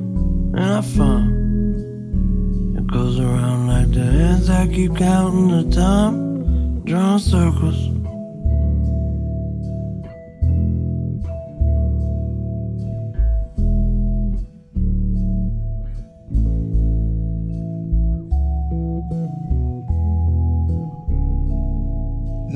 and 0.61 0.61
I 0.61 0.83
found 0.83 2.77
it 2.77 2.87
goes 2.89 3.19
around 3.19 3.69
like 3.69 3.91
the 3.91 4.05
hands 4.05 4.51
I 4.51 4.67
keep 4.67 4.95
counting 4.95 5.49
the 5.49 5.75
time, 5.75 6.85
drawing 6.85 7.21
circles. 7.21 7.86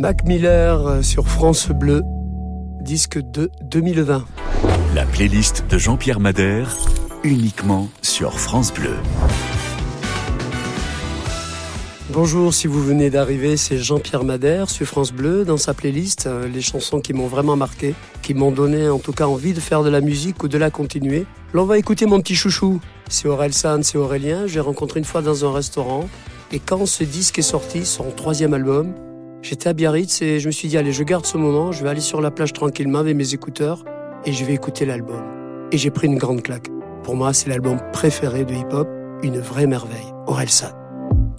Mac 0.01 0.25
Miller 0.25 0.87
euh, 0.87 1.03
sur 1.03 1.29
France 1.29 1.69
Bleu, 1.69 2.03
disque 2.81 3.19
de 3.19 3.51
2020. 3.65 4.25
La 4.95 5.05
playlist 5.05 5.67
de 5.69 5.77
Jean-Pierre 5.77 6.21
Madère, 6.21 6.75
uniquement 7.23 7.87
sur 8.01 8.41
France 8.41 8.73
Bleu. 8.73 8.95
Bonjour, 12.09 12.55
si 12.55 12.67
vous 12.67 12.83
venez 12.83 13.11
d'arriver, 13.11 13.59
c'est 13.59 13.77
Jean-Pierre 13.77 14.25
Madère 14.25 14.71
sur 14.71 14.87
France 14.87 15.13
Bleu 15.13 15.45
dans 15.45 15.59
sa 15.59 15.75
playlist, 15.75 16.27
euh, 16.27 16.49
les 16.49 16.63
chansons 16.63 17.03
qui 17.03 17.13
m'ont 17.13 17.27
vraiment 17.27 17.57
marqué, 17.57 17.95
qui 18.23 18.33
m'ont 18.33 18.53
donné 18.53 18.89
en 18.89 19.01
tout 19.01 19.13
cas 19.13 19.27
envie 19.27 19.53
de 19.53 19.61
faire 19.61 19.83
de 19.83 19.91
la 19.91 20.01
musique 20.01 20.43
ou 20.43 20.49
de 20.49 20.57
la 20.57 20.71
continuer. 20.71 21.27
Là, 21.53 21.61
on 21.61 21.67
va 21.67 21.77
écouter 21.77 22.07
mon 22.07 22.23
petit 22.23 22.37
chouchou. 22.37 22.81
C'est 23.11 23.29
Aurel 23.29 23.53
San, 23.53 23.83
c'est 23.83 23.99
Aurélien. 23.99 24.47
Je 24.47 24.55
l'ai 24.55 24.61
rencontré 24.61 24.99
une 24.99 25.05
fois 25.05 25.21
dans 25.21 25.45
un 25.45 25.53
restaurant. 25.53 26.09
Et 26.53 26.59
quand 26.59 26.87
ce 26.87 27.05
disque 27.05 27.39
est 27.39 27.43
sorti, 27.43 27.85
son 27.85 28.11
troisième 28.11 28.55
album, 28.55 28.95
j'étais 29.43 29.69
à 29.69 29.73
Biarritz 29.73 30.23
et 30.23 30.41
je 30.41 30.47
me 30.47 30.53
suis 30.53 30.69
dit, 30.69 30.79
allez, 30.79 30.93
je 30.93 31.03
garde 31.03 31.27
ce 31.27 31.37
moment, 31.37 31.73
je 31.73 31.83
vais 31.83 31.91
aller 31.91 32.01
sur 32.01 32.21
la 32.21 32.31
plage 32.31 32.53
tranquillement 32.53 32.99
avec 32.99 33.17
mes 33.17 33.35
écouteurs 33.35 33.85
et 34.25 34.33
je 34.33 34.45
vais 34.45 34.55
écouter 34.55 34.85
l'album. 34.85 35.23
Et 35.73 35.79
j'ai 35.79 35.91
pris 35.91 36.07
une 36.07 36.19
grande 36.19 36.43
claque. 36.43 36.69
Pour 37.03 37.17
moi, 37.17 37.33
c'est 37.33 37.49
l'album 37.49 37.79
préféré 37.93 38.45
de 38.45 38.55
hip-hop, 38.55 38.89
une 39.23 39.39
vraie 39.39 39.67
merveille. 39.67 40.13
Aurel 40.27 40.49
San. 40.49 40.80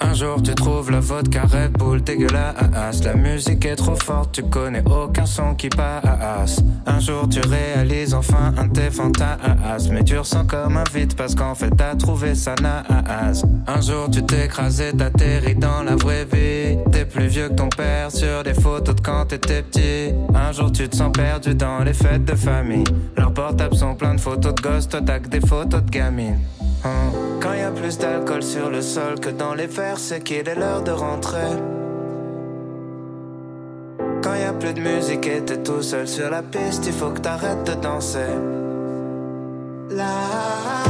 Un 0.04 0.16
jour 0.16 0.41
tu 0.41 0.54
trouves 0.56 0.89
la 0.89 0.99
vodka 0.99 1.43
Red 1.43 1.74
Bull 1.74 2.02
dégueulasse. 2.02 3.04
La 3.04 3.14
musique 3.14 3.66
est 3.66 3.76
trop 3.76 3.95
forte, 3.95 4.32
tu 4.32 4.43
connais 4.43 4.84
aucun 4.86 5.26
son 5.26 5.54
qui 5.54 5.70
passe. 5.70 6.60
Un 6.88 6.99
jour 6.99 7.30
tu 7.30 7.39
réalises 7.47 8.14
enfin 8.14 8.54
un 8.58 8.66
de 8.66 8.74
tes 8.74 8.89
fantasmes. 8.89 9.93
Mais 9.93 10.04
tu 10.04 10.18
ressens 10.18 10.45
comme 10.45 10.78
un 10.78 10.84
vide 10.93 11.14
parce 11.16 11.36
qu'en 11.36 11.54
fait 11.54 11.70
t'as 11.78 11.95
trouvé 11.95 12.34
ça 12.34 12.56
naze. 12.62 13.45
Un 13.68 13.82
jour 13.82 14.10
tu 14.12 14.24
t'écrases 14.24 14.84
t'atterris 14.97 15.56
dans 15.56 15.84
la 15.84 15.95
vraie 15.95 16.26
vie. 16.26 16.78
T'es 16.91 17.06
plus 17.06 17.28
vieux 17.28 17.49
que 17.49 17.54
ton 17.54 17.70
père 17.70 18.12
sur 18.12 18.43
des 18.43 18.56
photos 18.56 18.95
de 18.95 19.02
quand 19.02 19.26
t'étais 19.28 19.62
petit. 19.62 20.16
Un 20.34 20.52
jour 20.52 20.72
tu 20.72 20.89
te 20.89 20.95
sens 20.95 21.12
perdu 21.12 21.54
dans 21.54 21.84
les 21.84 21.93
fêtes 21.93 22.26
de 22.26 22.36
famille. 22.36 22.86
Leurs 23.16 23.34
portables 23.34 23.76
sont 23.76 23.93
pleins 23.93 24.16
de 24.16 24.20
photos 24.20 24.56
de 24.56 24.62
gosses, 24.62 24.89
toi 24.89 25.02
t'as 25.06 25.20
que 25.20 25.28
des 25.28 25.41
photos 25.41 25.84
de 25.84 25.89
gamines 25.91 26.39
Quand 26.84 27.54
y 27.54 27.62
a 27.62 27.72
plus 27.72 27.98
d'alcool 27.98 28.44
sur 28.44 28.70
le 28.70 28.82
sol 28.82 29.20
que 29.20 29.30
dans 29.30 29.54
les 29.54 29.68
verres, 29.68 30.00
c'est 30.00 30.22
qu'il 30.22 30.48
est 30.48 30.56
l'heure 30.56 30.82
de 30.82 30.92
rentrer. 30.92 31.52
Quand 34.24 34.36
y 34.36 34.44
a 34.44 34.54
plus 34.54 34.74
de 34.74 34.82
musique 34.82 35.28
et 35.28 35.42
t'es 35.42 35.58
tout 35.58 35.82
seul 35.82 36.08
sur 36.08 36.30
la 36.30 36.42
piste, 36.42 36.86
il 36.86 36.94
faut 36.94 37.10
que 37.10 37.20
t'arrêtes 37.20 37.64
de 37.64 37.74
danser. 37.74 38.34
La 39.90 40.81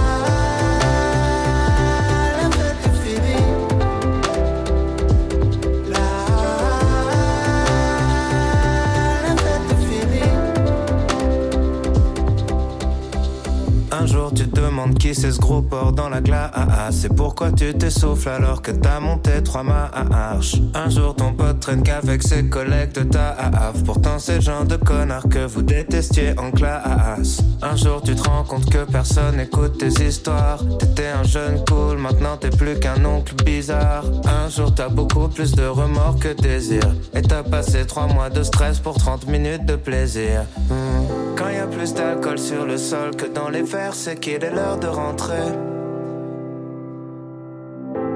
qui 14.98 15.14
c'est 15.14 15.32
ce 15.32 15.40
gros 15.40 15.62
porc 15.62 15.92
dans 15.92 16.10
la 16.10 16.22
glace. 16.22 16.52
C'est 16.92 17.14
pourquoi 17.14 17.52
tu 17.52 17.74
t'essouffles 17.74 18.30
alors 18.30 18.62
que 18.62 18.72
t'as 18.72 19.00
monté 19.00 19.44
trois 19.44 19.64
marches. 19.64 20.56
Un 20.74 20.90
jour 20.90 21.16
ton 21.16 21.34
pote 21.34 21.60
traîne 21.60 21.84
qu'avec 21.84 22.24
ses 22.24 22.46
collègues 22.46 22.94
de 22.94 23.04
ta 23.04 23.30
AAF 23.30 23.84
Pourtant 23.84 24.18
c'est 24.18 24.36
le 24.36 24.42
genre 24.42 24.66
de 24.66 24.78
connard 24.78 25.28
que 25.30 25.46
vous 25.46 25.62
détestiez 25.62 26.40
en 26.40 26.52
classe. 26.52 27.42
Un 27.62 27.76
jour 27.76 28.02
tu 28.02 28.16
te 28.16 28.24
rends 28.24 28.44
compte 28.44 28.70
que 28.70 28.90
personne 28.90 29.40
écoute 29.40 29.78
tes 29.78 30.06
histoires. 30.06 30.64
T'étais 30.80 31.10
un 31.10 31.24
jeune 31.24 31.64
cool, 31.68 31.98
maintenant 31.98 32.38
t'es 32.38 32.50
plus 32.50 32.80
qu'un 32.80 33.04
oncle 33.04 33.36
bizarre. 33.44 34.06
Un 34.26 34.50
jour 34.50 34.74
t'as 34.74 34.90
beaucoup 34.90 35.28
plus 35.28 35.52
de 35.54 35.66
remords 35.66 36.18
que 36.20 36.30
désir. 36.30 36.84
Et 37.14 37.22
t'as 37.22 37.44
passé 37.44 37.86
trois 37.86 38.08
mois 38.08 38.30
de 38.30 38.44
stress 38.44 38.80
pour 38.80 38.98
30 38.98 39.28
minutes 39.28 39.66
de 39.66 39.76
plaisir. 39.76 40.46
Hmm. 40.70 41.21
Quand 41.42 41.50
y 41.50 41.58
a 41.58 41.66
plus 41.66 41.96
d'alcool 41.96 42.38
sur 42.38 42.68
le 42.68 42.78
sol 42.78 43.16
que 43.16 43.26
dans 43.26 43.50
les 43.50 43.64
verres, 43.64 43.96
c'est 43.96 44.20
qu'il 44.20 44.44
est 44.44 44.52
l'heure 44.52 44.78
de 44.78 44.86
rentrer. 44.86 45.48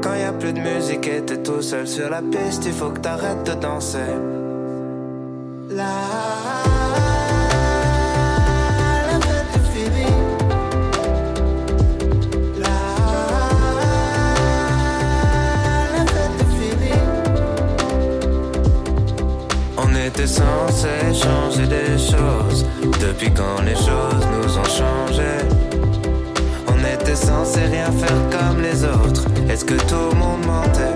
Quand 0.03 0.13
y 0.13 0.21
a 0.21 0.31
plus 0.31 0.53
de 0.53 0.59
musique 0.59 1.07
et 1.07 1.25
t'es 1.25 1.41
tout 1.41 1.63
seul 1.63 1.87
sur 1.87 2.07
la 2.07 2.21
piste, 2.21 2.65
il 2.67 2.73
faut 2.73 2.91
que 2.91 2.99
t'arrêtes 2.99 3.43
de 3.43 3.53
danser. 3.55 4.13
Était 20.25 20.33
censé 20.33 20.87
changer 21.13 21.67
des 21.67 21.97
choses. 21.99 22.65
Depuis 22.99 23.31
quand 23.31 23.61
les 23.63 23.75
choses 23.75 24.25
nous 24.33 24.57
ont 24.57 24.63
changé? 24.63 25.33
On 26.67 26.79
était 26.79 27.15
censé 27.15 27.59
rien 27.61 27.91
faire 27.91 28.21
comme 28.31 28.61
les 28.61 28.83
autres. 28.83 29.25
Est-ce 29.49 29.65
que 29.65 29.75
tout 29.75 30.09
le 30.11 30.17
monde 30.17 30.45
mentait? 30.45 30.95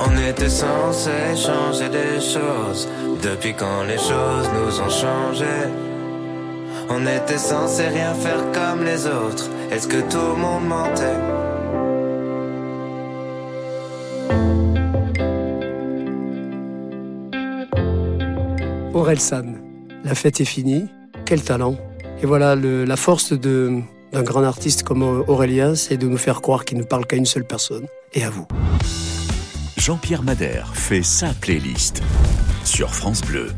On 0.00 0.28
était 0.28 0.50
censé 0.50 1.10
changer 1.34 1.88
des 1.88 2.20
choses. 2.20 2.88
Depuis 3.22 3.54
quand 3.54 3.84
les 3.88 3.98
choses 3.98 4.48
nous 4.56 4.80
ont 4.80 4.90
changé? 4.90 5.56
On 6.90 7.06
était 7.06 7.38
censé 7.38 7.88
rien 7.88 8.12
faire 8.14 8.42
comme 8.52 8.84
les 8.84 9.06
autres. 9.06 9.48
Est-ce 9.70 9.88
que 9.88 10.02
tout 10.10 10.28
le 10.34 10.36
monde 10.36 10.66
mentait? 10.68 11.45
La 19.06 20.14
fête 20.16 20.40
est 20.40 20.44
finie. 20.44 20.86
Quel 21.26 21.40
talent. 21.40 21.76
Et 22.20 22.26
voilà, 22.26 22.56
le- 22.56 22.84
la 22.84 22.96
force 22.96 23.32
d'un 23.32 23.82
grand 24.24 24.42
artiste 24.42 24.82
comme 24.82 25.02
Aurélien, 25.02 25.76
c'est 25.76 25.96
de 25.96 26.08
nous 26.08 26.16
faire 26.16 26.40
croire 26.42 26.64
qu'il 26.64 26.76
ne 26.78 26.82
parle 26.82 27.06
qu'à 27.06 27.14
une 27.14 27.24
seule 27.24 27.46
personne. 27.46 27.86
Et 28.14 28.24
à 28.24 28.30
vous. 28.30 28.48
Jean-Pierre 29.76 30.24
Madère 30.24 30.74
fait 30.74 31.04
sa 31.04 31.28
playlist 31.34 32.02
sur 32.64 32.92
France 32.96 33.20
Bleu. 33.22 33.52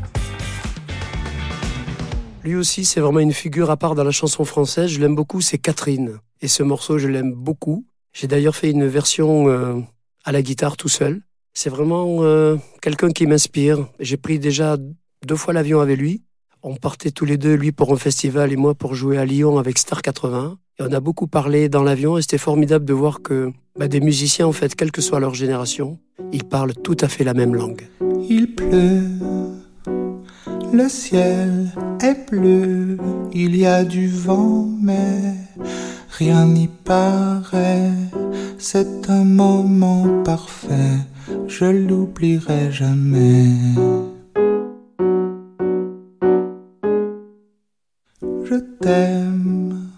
Lui 2.43 2.55
aussi, 2.55 2.85
c'est 2.85 2.99
vraiment 2.99 3.19
une 3.19 3.33
figure 3.33 3.71
à 3.71 3.77
part 3.77 3.95
dans 3.95 4.03
la 4.03 4.11
chanson 4.11 4.45
française. 4.45 4.91
Je 4.91 4.99
l'aime 4.99 5.15
beaucoup, 5.15 5.41
c'est 5.41 5.57
Catherine. 5.57 6.19
Et 6.41 6.47
ce 6.47 6.61
morceau, 6.61 6.99
je 6.99 7.07
l'aime 7.07 7.33
beaucoup. 7.33 7.85
J'ai 8.13 8.27
d'ailleurs 8.27 8.55
fait 8.55 8.69
une 8.69 8.85
version 8.85 9.47
euh, 9.49 9.79
à 10.25 10.31
la 10.31 10.43
guitare 10.43 10.77
tout 10.77 10.89
seul. 10.89 11.21
C'est 11.53 11.71
vraiment 11.71 12.19
euh, 12.21 12.55
quelqu'un 12.83 13.09
qui 13.09 13.25
m'inspire. 13.25 13.87
J'ai 13.99 14.17
pris 14.17 14.37
déjà 14.37 14.77
deux 15.25 15.35
fois 15.35 15.53
l'avion 15.53 15.81
avec 15.81 15.97
lui. 15.97 16.23
On 16.61 16.75
partait 16.75 17.11
tous 17.11 17.25
les 17.25 17.37
deux, 17.37 17.53
lui 17.53 17.71
pour 17.71 17.93
un 17.93 17.97
festival 17.97 18.51
et 18.51 18.57
moi 18.57 18.75
pour 18.75 18.93
jouer 18.93 19.17
à 19.17 19.25
Lyon 19.25 19.57
avec 19.57 19.77
Star 19.77 20.01
80. 20.01 20.57
Et 20.79 20.83
on 20.83 20.91
a 20.91 20.99
beaucoup 20.99 21.27
parlé 21.27 21.69
dans 21.69 21.83
l'avion 21.83 22.17
et 22.17 22.21
c'était 22.21 22.37
formidable 22.37 22.85
de 22.85 22.93
voir 22.93 23.21
que 23.21 23.51
bah, 23.77 23.87
des 23.87 24.01
musiciens, 24.01 24.47
en 24.47 24.51
fait, 24.51 24.75
quelle 24.75 24.91
que 24.91 25.01
soit 25.01 25.19
leur 25.19 25.33
génération, 25.33 25.99
ils 26.31 26.43
parlent 26.43 26.73
tout 26.73 26.97
à 27.01 27.07
fait 27.07 27.23
la 27.23 27.33
même 27.33 27.55
langue. 27.55 27.87
Il 28.29 28.55
pleut, 28.55 29.03
le 30.73 30.89
ciel 30.89 31.71
est 32.01 32.29
bleu, 32.29 32.97
il 33.33 33.55
y 33.55 33.65
a 33.65 33.83
du 33.83 34.09
vent, 34.09 34.67
mais 34.81 35.33
rien 36.09 36.45
n'y 36.45 36.67
paraît. 36.67 37.91
C'est 38.57 39.09
un 39.09 39.23
moment 39.23 40.23
parfait, 40.23 40.97
je 41.47 41.65
l'oublierai 41.65 42.71
jamais. 42.71 43.47
Je 48.49 48.55
t'aime, 48.55 49.89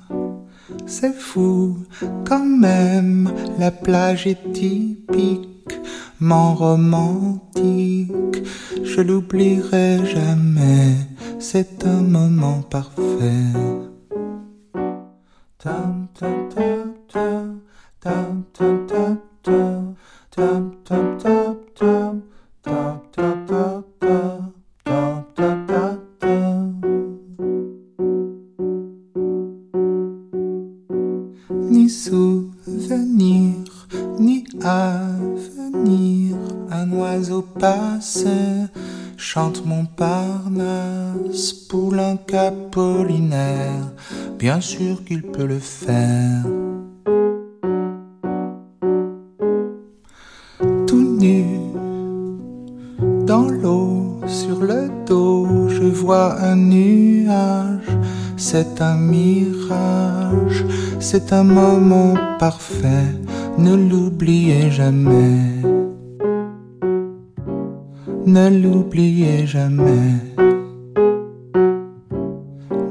c'est 0.85 1.13
fou 1.13 1.77
quand 2.27 2.43
même, 2.43 3.31
la 3.57 3.71
plage 3.71 4.27
est 4.27 4.51
typiquement 4.51 6.55
romantique, 6.55 8.43
je 8.83 8.99
l'oublierai 8.99 10.05
jamais, 10.05 10.97
c'est 11.39 11.85
un 11.85 12.01
moment 12.01 12.61
parfait. 12.63 13.01
Ni 34.61 34.67
avenir. 34.67 36.37
Un 36.71 36.91
oiseau 36.93 37.41
passe, 37.41 38.25
chante 39.17 39.65
mon 39.65 39.85
Parnasse, 39.85 41.53
poulain 41.69 42.17
capolinaire, 42.27 43.91
bien 44.39 44.61
sûr 44.61 45.03
qu'il 45.03 45.21
peut 45.21 45.45
le 45.45 45.59
faire. 45.59 46.45
Tout 50.87 51.17
nu, 51.19 51.45
dans 53.25 53.47
l'eau, 53.49 54.21
sur 54.27 54.61
le 54.61 54.89
dos, 55.05 55.67
je 55.67 55.83
vois 55.83 56.39
un 56.41 56.55
nuage. 56.55 57.89
C'est 58.37 58.81
un 58.81 58.95
mirage, 58.95 60.65
c'est 60.99 61.31
un 61.31 61.43
moment 61.43 62.15
parfait, 62.39 63.13
ne 63.57 63.75
l'oubliez 63.75 64.71
jamais. 64.71 65.61
Ne 68.25 68.49
l'oubliez 68.61 69.47
jamais. 69.47 70.13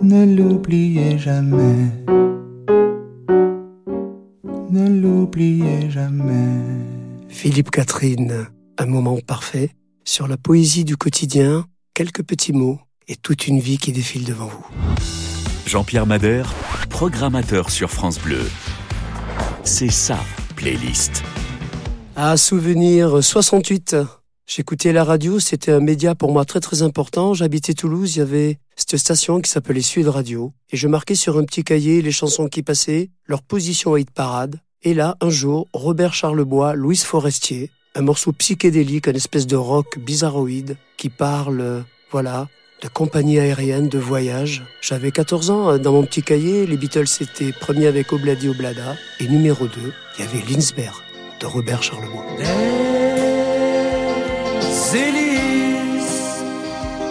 Ne 0.03 0.37
l'oubliez 0.37 1.19
jamais. 1.19 1.91
Ne 4.71 4.89
l'oubliez 5.01 5.91
jamais. 5.91 6.59
Philippe 7.29 7.71
Catherine, 7.71 8.47
un 8.79 8.87
moment 8.87 9.19
parfait 9.27 9.71
sur 10.05 10.27
la 10.27 10.37
poésie 10.37 10.85
du 10.85 10.97
quotidien, 10.97 11.65
quelques 11.95 12.23
petits 12.23 12.53
mots 12.53 12.81
et 13.09 13.17
toute 13.17 13.47
une 13.47 13.61
vie 13.61 13.79
qui 13.79 13.93
défile 13.93 14.25
devant 14.25 14.47
vous. 14.47 14.67
Jean-Pierre 15.67 16.07
Madère, 16.07 16.53
programmateur 16.89 17.71
sur 17.71 17.91
France 17.91 18.19
Bleu. 18.19 18.43
C'est 19.65 19.91
ça, 19.91 20.19
playlist. 20.61 21.23
À 22.17 22.37
souvenir 22.37 23.25
68. 23.25 23.97
J'écoutais 24.47 24.93
la 24.93 25.05
radio, 25.05 25.41
c'était 25.41 25.73
un 25.73 25.81
média 25.81 26.15
pour 26.15 26.33
moi 26.33 26.45
très 26.45 26.61
très 26.61 26.83
important. 26.83 27.33
J'habitais 27.33 27.73
Toulouse, 27.73 28.17
il 28.17 28.19
y 28.19 28.23
avait 28.23 28.59
cette 28.77 28.99
station 28.99 29.41
qui 29.41 29.51
s'appelait 29.51 29.81
Sud 29.81 30.09
Radio. 30.09 30.53
Et 30.71 30.77
je 30.77 30.87
marquais 30.87 31.15
sur 31.15 31.39
un 31.39 31.45
petit 31.45 31.65
cahier 31.65 32.03
les 32.03 32.13
chansons 32.13 32.47
qui 32.49 32.63
passaient, 32.63 33.09
leur 33.25 33.43
position 33.43 33.95
à 33.95 34.01
hit 34.01 34.11
parade. 34.11 34.61
Et 34.83 34.93
là, 34.93 35.17
un 35.23 35.31
jour, 35.31 35.67
Robert 35.73 36.13
Charlebois, 36.13 36.75
Louise 36.75 37.05
Forestier, 37.05 37.71
un 37.95 38.03
morceau 38.03 38.33
psychédélique, 38.33 39.07
une 39.07 39.17
espèce 39.17 39.47
de 39.47 39.57
rock 39.57 39.99
bizarroïde 39.99 40.77
qui 40.99 41.09
parle, 41.09 41.85
voilà, 42.11 42.49
de 42.83 42.89
compagnie 42.89 43.39
aérienne, 43.39 43.89
de 43.89 43.99
voyage. 43.99 44.63
J'avais 44.81 45.11
14 45.11 45.51
ans, 45.51 45.71
euh, 45.71 45.79
dans 45.79 45.93
mon 45.93 46.03
petit 46.03 46.23
cahier, 46.23 46.67
les 46.67 46.77
Beatles 46.77 47.05
étaient 47.21 47.53
premiers 47.53 47.87
avec 47.87 48.13
Obladi 48.13 48.49
Oblada, 48.49 48.97
et 49.19 49.29
numéro 49.29 49.67
2, 49.67 49.93
il 50.19 50.25
y 50.25 50.29
avait 50.29 50.43
Linsberg 50.51 50.95
de 51.41 51.47
Robert 51.47 51.83
Charlebois. 51.83 52.25
Hélice, 54.93 56.43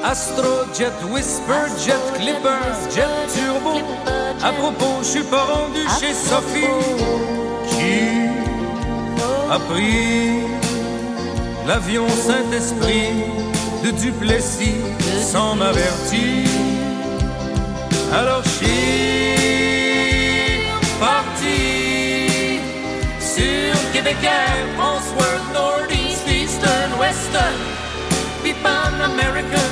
Astrojet, 0.04 0.92
Whisper, 1.10 1.66
Jet 1.86 2.14
Clipper, 2.16 2.60
Jet 2.94 3.08
Turbo. 3.34 3.80
À 4.44 4.52
propos, 4.52 5.02
je 5.02 5.08
suis 5.08 5.24
pas 5.24 5.44
rendu 5.44 5.80
chez 6.00 6.14
Sophie 6.14 6.66
qui 7.70 8.30
a 9.50 9.60
pris 9.60 10.42
l'avion 11.66 12.08
Saint-Esprit 12.10 13.49
de 13.84 13.92
Duplessis 13.92 14.82
sans 15.22 15.56
m'avertir. 15.56 16.48
Alors 18.14 18.44
je 18.44 18.50
suis 18.50 19.36
parti 21.00 22.30
sur 23.20 23.92
Québec 23.94 24.18
Air, 24.24 24.66
Transworld, 24.78 25.44
Northeast, 25.54 26.28
Eastern, 26.28 26.94
Western, 27.00 27.60
puis 28.44 28.56
American, 28.64 29.72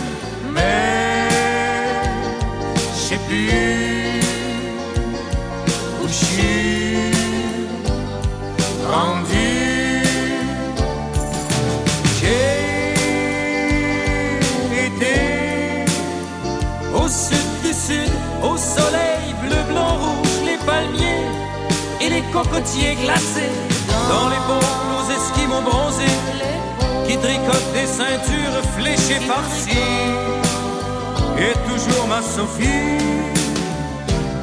mais 0.54 1.30
je 2.94 3.00
sais 3.00 3.20
plus 3.28 4.22
où 6.02 6.08
je 6.08 6.14
suis 6.14 6.48
cocotiers 22.38 22.96
glacés. 23.04 23.54
Dans 24.10 24.30
les 24.30 24.42
ponts, 24.48 24.74
nos 24.94 25.06
esquimaux 25.18 25.62
bronzés 25.62 26.20
qui 27.08 27.18
tricotent 27.18 27.74
des 27.74 27.88
ceintures 27.88 28.62
fléchées 28.78 29.24
par-ci. 29.28 29.82
Et 31.40 31.54
toujours 31.70 32.08
ma 32.08 32.22
Sophie 32.22 32.98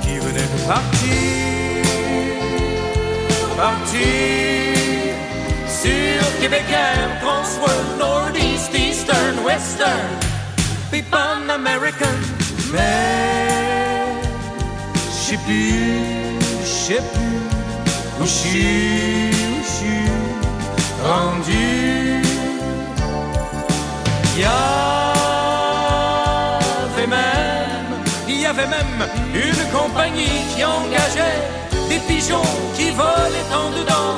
qui 0.02 0.18
venait 0.24 0.50
de 0.54 0.60
partir, 0.72 1.84
partir 3.56 4.04
sur 5.82 6.40
Québec 6.40 6.64
Air, 6.70 7.20
Transworld, 7.22 7.98
Northeast, 7.98 8.70
Eastern, 8.74 9.38
Western, 9.44 10.10
puis 10.90 11.02
Pan 11.02 11.48
American. 11.48 12.18
Mais 12.72 14.12
je 15.10 15.30
sais 15.30 15.38
plus, 15.46 16.38
je 16.62 16.66
sais 16.66 17.02
plus 17.12 17.43
je 18.24 18.30
suis 18.30 19.30
rendu. 21.02 22.22
Il 24.36 24.40
y 24.40 24.44
avait 26.96 27.06
même, 27.06 28.02
y 28.28 28.46
avait 28.46 28.66
même 28.66 29.08
une 29.34 29.78
compagnie 29.78 30.40
qui 30.54 30.64
engageait 30.64 31.42
des 31.88 31.98
pigeons 31.98 32.50
qui 32.76 32.90
volaient 32.90 33.52
en 33.52 33.70
dedans 33.78 34.16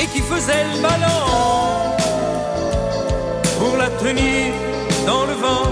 et 0.00 0.06
qui 0.06 0.20
faisaient 0.20 0.64
le 0.74 0.80
ballon 0.80 1.22
pour 3.58 3.76
la 3.76 3.88
tenir 3.90 4.54
dans 5.06 5.26
le 5.26 5.34
vent. 5.34 5.68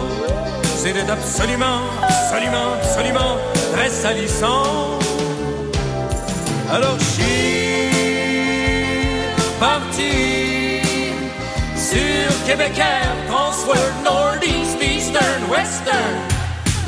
C'était 0.76 1.10
absolument, 1.10 1.80
absolument, 2.02 2.74
absolument 2.82 3.36
très 3.74 3.90
salissant. 3.90 4.98
Alors 6.72 6.98
suis 9.60 9.66
parti 9.66 10.80
sur 11.76 12.46
Québec 12.46 12.78
Air, 12.78 13.12
Transworld, 13.28 13.94
Northeast, 14.04 14.78
Eastern, 14.80 15.44
Western, 15.50 16.16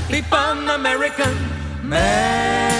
puis 0.08 0.22
Pan 0.22 0.68
American. 0.68 1.34
Mais 1.84 2.70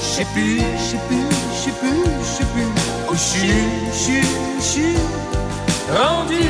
je 0.00 0.06
sais 0.06 0.26
plus, 0.32 0.58
je 0.58 0.82
sais 0.82 1.00
plus, 1.08 1.28
je 1.52 1.64
sais 1.64 1.76
plus, 1.80 2.02
je 2.20 2.38
sais 2.38 2.44
plus 2.54 3.16
suis, 3.16 3.48
je 3.92 3.98
suis, 3.98 4.28
je 4.58 4.64
suis 4.64 4.96
rendu. 5.88 6.44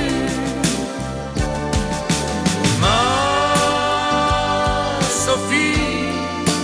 Ma 2.81 3.01
Sophie, 5.25 5.77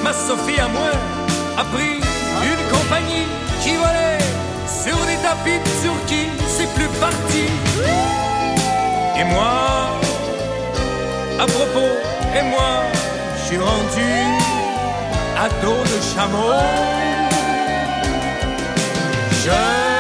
ma 0.03 0.13
Sophie 0.13 0.61
à 0.61 0.69
moi, 0.69 0.91
a 1.59 1.65
pris 1.65 2.01
une 2.51 2.63
compagnie 2.71 3.27
qui 3.63 3.77
volait 3.77 4.18
sur 4.89 5.07
des 5.07 5.17
tapis 5.17 5.59
de 5.59 5.71
Turquie, 5.83 6.31
c'est 6.47 6.71
plus 6.75 6.89
parti. 7.01 7.45
Et 9.19 9.25
moi, 9.25 9.55
à 11.39 11.47
propos, 11.47 11.93
et 12.37 12.43
moi, 12.53 12.71
je 13.37 13.43
suis 13.47 13.59
rendu 13.59 14.11
à 15.45 15.49
dos 15.63 15.83
de 15.93 15.99
chameau. 16.13 16.53
Je 19.43 19.98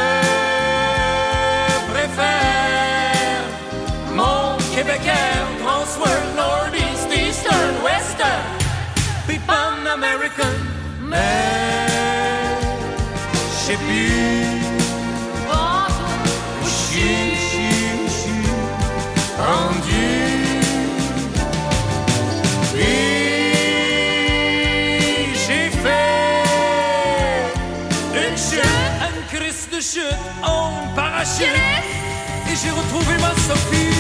Et 31.21 32.55
j'ai 32.63 32.71
retrouvé 32.71 33.17
ma 33.21 33.35
Sophie. 33.41 33.93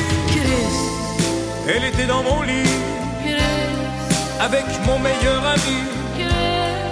Elle 1.69 1.85
était 1.85 2.07
dans 2.07 2.23
mon 2.23 2.43
lit. 2.43 2.63
Avec 4.41 4.65
mon 4.87 5.01
meilleur 5.01 5.45
ami. 5.45 5.83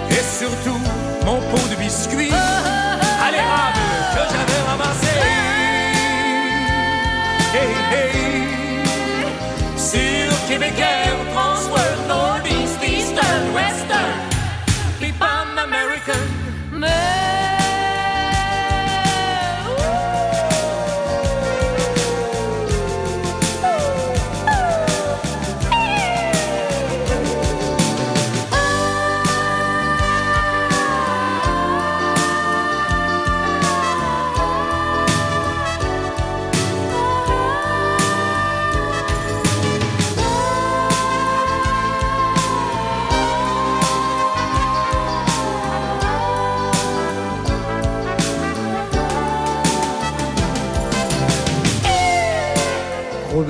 Et 0.09 0.23
surtout 0.39 0.81
mon 1.25 1.39
pot 1.49 1.69
de 1.69 1.75
biscuits 1.75 2.31
à 2.33 3.31
l'érable 3.31 3.79
que 4.13 4.23
j'avais 4.33 4.61
ramassé. 4.67 5.17
Hey, 7.55 7.73
hey. 7.93 8.17
Sur 9.77 10.47
Québec 10.49 10.73
Air, 10.77 11.15
Transworld, 11.33 12.07
Northeast, 12.09 12.79
Eastern, 12.83 13.43
Western, 13.55 14.13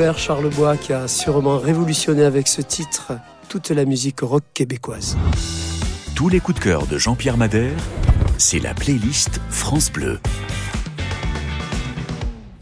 Robert 0.08 0.20
Charlebois 0.20 0.78
qui 0.78 0.94
a 0.94 1.06
sûrement 1.10 1.58
révolutionné 1.58 2.24
avec 2.24 2.48
ce 2.48 2.62
titre 2.62 3.12
toute 3.50 3.72
la 3.72 3.84
musique 3.84 4.22
rock 4.22 4.46
québécoise. 4.54 5.18
Tous 6.16 6.30
les 6.30 6.40
coups 6.40 6.60
de 6.60 6.64
cœur 6.64 6.88
de 6.88 6.98
Jean-Pierre 6.98 7.36
Madère, 7.36 7.76
c'est 8.38 8.60
la 8.60 8.74
playlist 8.74 9.42
France 9.50 9.92
Bleu. 9.92 10.22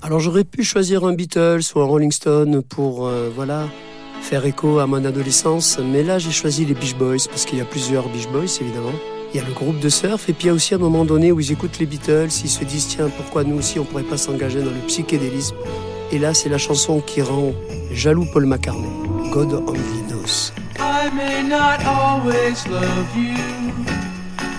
Alors 0.01 0.21
j'aurais 0.21 0.43
pu 0.43 0.63
choisir 0.63 1.05
un 1.05 1.13
Beatles 1.13 1.61
ou 1.75 1.81
un 1.81 1.85
Rolling 1.85 2.11
Stone 2.11 2.63
pour 2.63 3.05
euh, 3.05 3.29
voilà 3.35 3.67
faire 4.21 4.43
écho 4.47 4.79
à 4.79 4.87
mon 4.87 5.05
adolescence, 5.05 5.77
mais 5.77 6.01
là 6.01 6.17
j'ai 6.17 6.31
choisi 6.31 6.65
les 6.65 6.73
Beach 6.73 6.95
Boys 6.95 7.27
parce 7.29 7.45
qu'il 7.45 7.59
y 7.59 7.61
a 7.61 7.65
plusieurs 7.65 8.09
Beach 8.09 8.27
Boys 8.29 8.57
évidemment. 8.59 8.93
Il 9.35 9.39
y 9.39 9.43
a 9.43 9.45
le 9.45 9.53
groupe 9.53 9.79
de 9.79 9.89
surf 9.89 10.29
et 10.29 10.33
puis 10.33 10.45
il 10.45 10.47
y 10.47 10.49
a 10.49 10.53
aussi 10.53 10.73
un 10.73 10.79
moment 10.79 11.05
donné 11.05 11.31
où 11.31 11.39
ils 11.39 11.51
écoutent 11.51 11.77
les 11.77 11.85
Beatles, 11.85 12.29
ils 12.43 12.49
se 12.49 12.63
disent 12.63 12.87
tiens 12.87 13.11
pourquoi 13.15 13.43
nous 13.43 13.59
aussi 13.59 13.77
on 13.77 13.85
pourrait 13.85 14.01
pas 14.01 14.17
s'engager 14.17 14.63
dans 14.63 14.71
le 14.71 14.87
psychédélisme? 14.87 15.57
Et 16.11 16.19
là 16.19 16.33
c'est 16.33 16.49
la 16.49 16.57
chanson 16.57 17.01
qui 17.01 17.21
rend 17.21 17.51
jaloux 17.91 18.25
Paul 18.31 18.45
McCartney. 18.45 18.89
God 19.31 19.53
only 19.53 20.01
knows. 20.07 20.51
I 20.79 21.09
may 21.09 21.43
not 21.43 21.83
always 21.85 22.65
love 22.67 23.15
you, 23.15 23.37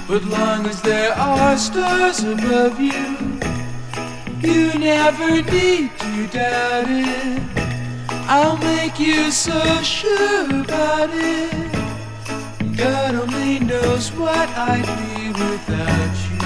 but 0.09 0.23
long 0.25 0.67
as 0.67 0.81
there 0.83 1.13
are 1.17 1.57
stars 1.57 2.21
above 2.25 2.81
you, 2.81 3.17
you 4.43 4.79
never 4.79 5.43
need 5.43 5.91
to 5.99 6.27
doubt 6.33 6.89
it. 6.89 7.43
I'll 8.29 8.57
make 8.59 8.99
you 8.99 9.31
so 9.31 9.61
sure 9.83 10.51
about 10.51 11.11
it. 11.13 11.73
God 12.77 13.15
only 13.15 13.61
knows 13.61 14.11
what 14.13 14.49
I'd 14.57 14.85
be 14.85 15.29
without 15.29 16.17
you. 16.31 16.46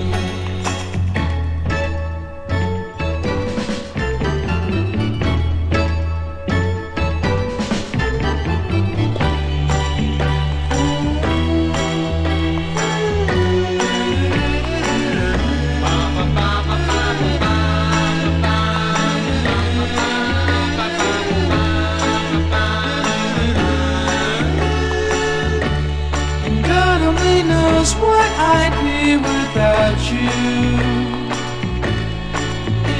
Without 29.61 30.01
you. 30.11 30.29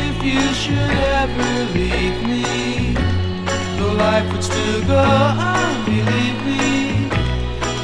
If 0.04 0.16
you 0.24 0.42
should 0.62 0.92
ever 1.22 1.52
leave 1.74 2.18
me, 2.32 2.94
The 3.80 3.88
life 4.04 4.32
would 4.32 4.44
still 4.44 4.82
go 4.86 5.00
on, 5.00 5.86
believe 5.86 6.40
me, 6.50 7.10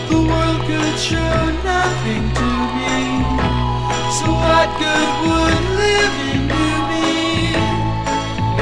the 0.09 0.19
world 0.29 0.61
could 0.69 0.97
show 1.09 1.39
nothing 1.73 2.23
to 2.39 2.49
me. 2.77 2.95
So 4.17 4.27
what 4.45 4.69
good 4.83 5.09
would 5.25 5.63
living 5.83 6.43
do 6.55 6.69
me? 6.91 7.53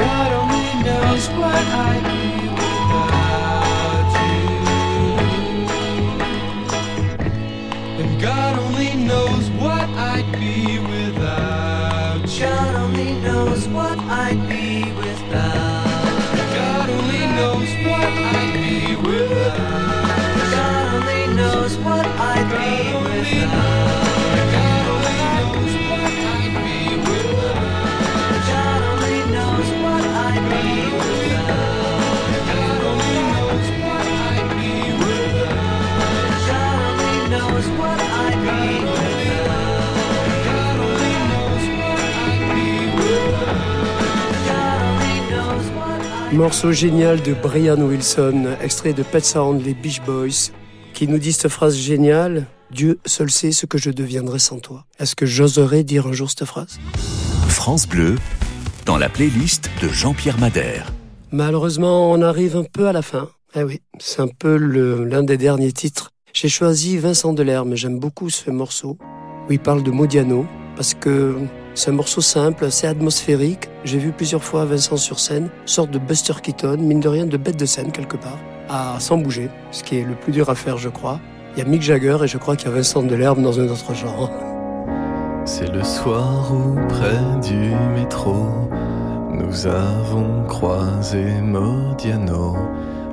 God 0.00 0.30
only 0.40 0.70
knows 0.86 1.24
what 1.40 1.64
I'd 1.88 2.15
Morceau 46.32 46.72
génial 46.72 47.22
de 47.22 47.34
Brian 47.34 47.80
Wilson, 47.80 48.56
extrait 48.60 48.92
de 48.92 49.04
Pet 49.04 49.24
Sound, 49.24 49.64
les 49.64 49.74
Beach 49.74 50.02
Boys, 50.02 50.50
qui 50.92 51.06
nous 51.06 51.18
dit 51.18 51.32
cette 51.32 51.50
phrase 51.50 51.76
géniale 51.76 52.46
Dieu 52.72 52.98
seul 53.06 53.30
sait 53.30 53.52
ce 53.52 53.64
que 53.64 53.78
je 53.78 53.90
deviendrai 53.90 54.40
sans 54.40 54.58
toi. 54.58 54.86
Est-ce 54.98 55.14
que 55.14 55.24
j'oserais 55.24 55.84
dire 55.84 56.08
un 56.08 56.12
jour 56.12 56.28
cette 56.28 56.44
phrase? 56.44 56.78
France 57.48 57.88
Bleu, 57.88 58.16
dans 58.84 58.98
la 58.98 59.08
playlist 59.08 59.70
de 59.80 59.88
Jean-Pierre 59.88 60.38
Madère. 60.38 60.92
Malheureusement, 61.30 62.10
on 62.10 62.20
arrive 62.20 62.56
un 62.56 62.64
peu 62.64 62.88
à 62.88 62.92
la 62.92 63.02
fin. 63.02 63.28
Eh 63.54 63.62
oui, 63.62 63.80
c'est 64.00 64.20
un 64.20 64.28
peu 64.28 64.56
l'un 64.56 65.22
des 65.22 65.38
derniers 65.38 65.72
titres. 65.72 66.10
J'ai 66.32 66.48
choisi 66.48 66.98
Vincent 66.98 67.32
Delerme, 67.32 67.76
j'aime 67.76 68.00
beaucoup 68.00 68.30
ce 68.30 68.50
morceau, 68.50 68.98
où 69.48 69.52
il 69.52 69.60
parle 69.60 69.84
de 69.84 69.92
Modiano, 69.92 70.44
parce 70.74 70.92
que 70.92 71.36
c'est 71.76 71.90
un 71.90 71.94
morceau 71.94 72.22
simple, 72.22 72.70
c'est 72.70 72.86
atmosphérique. 72.86 73.68
J'ai 73.84 73.98
vu 73.98 74.10
plusieurs 74.10 74.42
fois 74.42 74.64
Vincent 74.64 74.96
sur 74.96 75.20
scène, 75.20 75.50
sorte 75.66 75.90
de 75.90 75.98
Buster 75.98 76.32
Keaton, 76.42 76.78
mine 76.78 77.00
de 77.00 77.08
rien 77.08 77.26
de 77.26 77.36
bête 77.36 77.58
de 77.58 77.66
scène 77.66 77.92
quelque 77.92 78.16
part, 78.16 78.38
à 78.70 78.98
sans 78.98 79.18
bouger, 79.18 79.50
ce 79.70 79.82
qui 79.84 79.98
est 79.98 80.02
le 80.02 80.14
plus 80.14 80.32
dur 80.32 80.48
à 80.48 80.54
faire, 80.54 80.78
je 80.78 80.88
crois. 80.88 81.20
Il 81.54 81.58
y 81.58 81.62
a 81.62 81.66
Mick 81.66 81.82
Jagger 81.82 82.16
et 82.24 82.26
je 82.26 82.38
crois 82.38 82.56
qu'il 82.56 82.68
y 82.68 82.72
a 82.72 82.74
Vincent 82.74 83.02
Delerme 83.02 83.42
dans 83.42 83.60
un 83.60 83.68
autre 83.68 83.94
genre. 83.94 84.30
C'est 85.44 85.70
le 85.70 85.84
soir 85.84 86.50
où 86.50 86.74
près 86.88 87.20
du 87.46 87.70
métro 87.94 88.34
nous 89.30 89.66
avons 89.66 90.44
croisé 90.48 91.22
Modiano. 91.42 92.56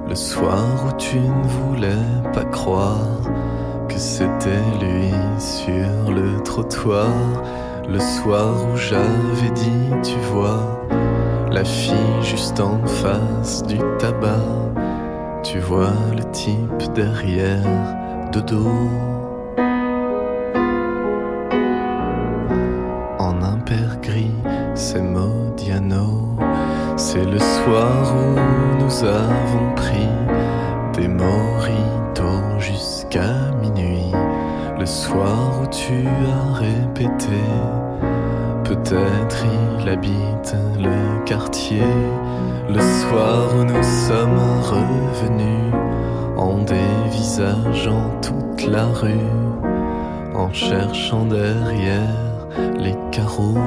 Le 0.07 0.16
soir 0.16 0.86
où 0.88 0.97
tu 0.97 1.20
ne 1.20 1.47
voulais 1.47 2.32
pas 2.34 2.45
croire 2.45 3.20
que 3.89 3.97
c'était 3.97 4.49
lui 4.80 5.11
sur 5.38 6.11
le 6.11 6.41
trottoir. 6.43 7.09
Le 7.88 7.99
soir 7.99 8.65
où 8.65 8.77
j'avais 8.77 9.51
dit, 9.53 9.89
tu 10.03 10.17
vois, 10.31 10.88
la 11.51 11.63
fille 11.63 12.21
juste 12.21 12.59
en 12.59 12.84
face 12.86 13.63
du 13.63 13.77
tabac. 13.99 14.43
Tu 15.43 15.59
vois 15.59 15.93
le 16.15 16.23
type 16.31 16.93
derrière, 16.93 17.63
de 18.31 18.39
dos. 18.39 18.89
en 23.23 23.41
impair 23.41 23.99
gris, 24.01 24.36
c'est 24.75 25.01
Modiano. 25.01 26.38
C'est 26.97 27.25
le 27.25 27.39
soir 27.39 28.13
où 28.15 28.84
nous 28.84 29.03
avons 29.03 29.75
pris 29.75 30.09
des 30.93 31.07
moritos 31.07 32.59
jusqu'à. 32.59 33.53
Le 34.84 34.88
soir 34.88 35.61
où 35.61 35.67
tu 35.67 36.05
as 36.05 36.53
répété, 36.55 37.39
peut-être 38.65 39.45
il 39.79 39.88
habite 39.88 40.55
le 40.77 41.23
quartier. 41.23 41.88
Le 42.67 42.81
soir 42.81 43.55
où 43.55 43.63
nous 43.63 43.81
sommes 43.81 44.59
revenus 44.61 45.73
en 46.36 46.57
dévisageant 46.63 48.11
toute 48.21 48.67
la 48.67 48.88
rue, 48.88 49.31
en 50.36 50.51
cherchant 50.51 51.27
derrière 51.27 52.49
les 52.77 52.97
carreaux. 53.09 53.57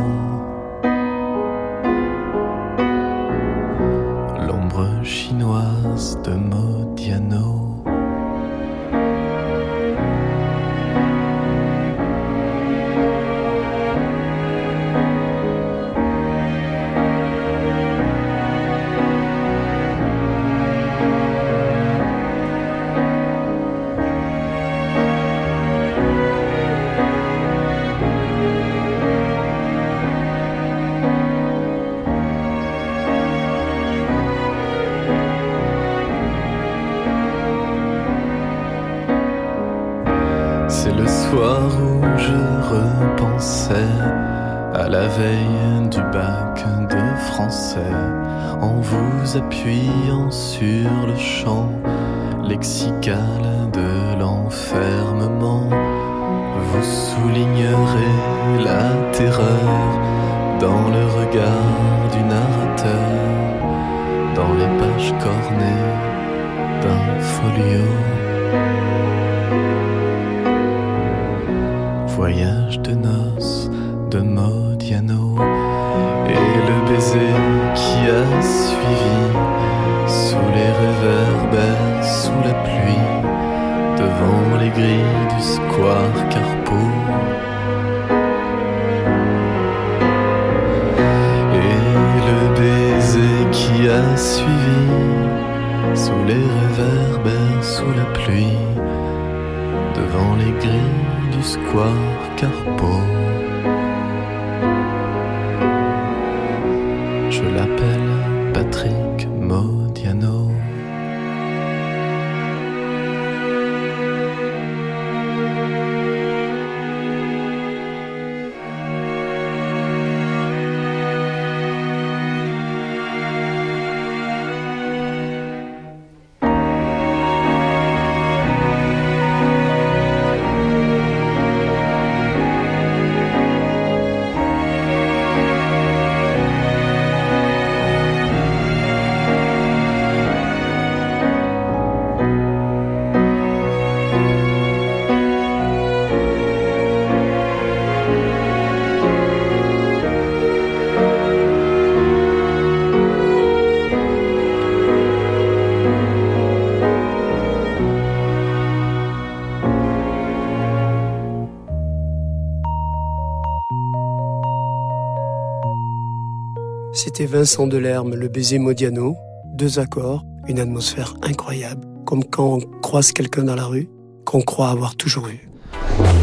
C'était 167.16 167.32
Vincent 167.32 167.66
Delerme, 167.66 168.14
le 168.14 168.28
baiser 168.28 168.58
Modiano, 168.58 169.16
deux 169.46 169.78
accords, 169.78 170.22
une 170.48 170.58
atmosphère 170.60 171.14
incroyable, 171.22 171.80
comme 172.04 172.22
quand 172.22 172.58
on 172.58 172.80
croise 172.82 173.12
quelqu'un 173.12 173.44
dans 173.44 173.54
la 173.54 173.64
rue, 173.64 173.88
qu'on 174.26 174.42
croit 174.42 174.68
avoir 174.68 174.96
toujours 174.96 175.28
eu. 175.28 175.48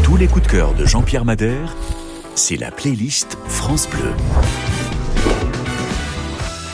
Tous 0.04 0.16
les 0.16 0.28
coups 0.28 0.46
de 0.46 0.52
cœur 0.52 0.72
de 0.74 0.86
Jean-Pierre 0.86 1.24
Madère, 1.24 1.74
c'est 2.36 2.54
la 2.56 2.70
playlist 2.70 3.36
France 3.48 3.88
Bleu. 3.90 4.12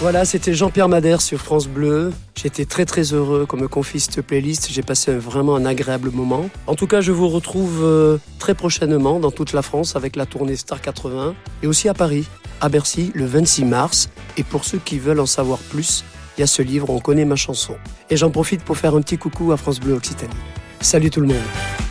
Voilà, 0.02 0.26
c'était 0.26 0.52
Jean-Pierre 0.52 0.90
Madère 0.90 1.22
sur 1.22 1.38
France 1.40 1.66
Bleu. 1.66 2.12
J'étais 2.34 2.66
très 2.66 2.84
très 2.84 3.14
heureux 3.14 3.46
qu'on 3.46 3.56
me 3.58 3.68
confie 3.68 4.00
cette 4.00 4.20
playlist. 4.20 4.68
J'ai 4.70 4.82
passé 4.82 5.12
un- 5.12 5.18
vraiment 5.18 5.56
un 5.56 5.64
agréable 5.64 6.10
moment. 6.10 6.44
En 6.66 6.74
tout 6.74 6.86
cas, 6.86 7.00
je 7.00 7.12
vous 7.12 7.28
retrouve 7.28 7.80
euh, 7.82 8.18
très 8.38 8.54
prochainement 8.54 9.18
dans 9.18 9.30
toute 9.30 9.54
la 9.54 9.62
France 9.62 9.96
avec 9.96 10.16
la 10.16 10.26
tournée 10.26 10.56
Star 10.56 10.80
80 10.82 11.34
et 11.62 11.66
aussi 11.66 11.88
à 11.88 11.94
Paris, 11.94 12.26
à 12.61 12.68
Bercy, 12.68 13.12
le 13.14 13.26
26 13.26 13.64
mars. 13.64 14.08
Et 14.36 14.42
pour 14.42 14.64
ceux 14.64 14.78
qui 14.78 14.98
veulent 14.98 15.20
en 15.20 15.26
savoir 15.26 15.58
plus, 15.58 16.04
il 16.36 16.40
y 16.40 16.44
a 16.44 16.46
ce 16.46 16.62
livre 16.62 16.90
On 16.90 17.00
connaît 17.00 17.24
ma 17.24 17.36
chanson. 17.36 17.76
Et 18.08 18.16
j'en 18.16 18.30
profite 18.30 18.62
pour 18.62 18.76
faire 18.76 18.94
un 18.94 19.02
petit 19.02 19.18
coucou 19.18 19.52
à 19.52 19.56
France 19.56 19.80
Bleu 19.80 19.94
Occitanie. 19.94 20.34
Salut 20.80 21.11
tout 21.11 21.20
le 21.20 21.28
monde. 21.28 21.89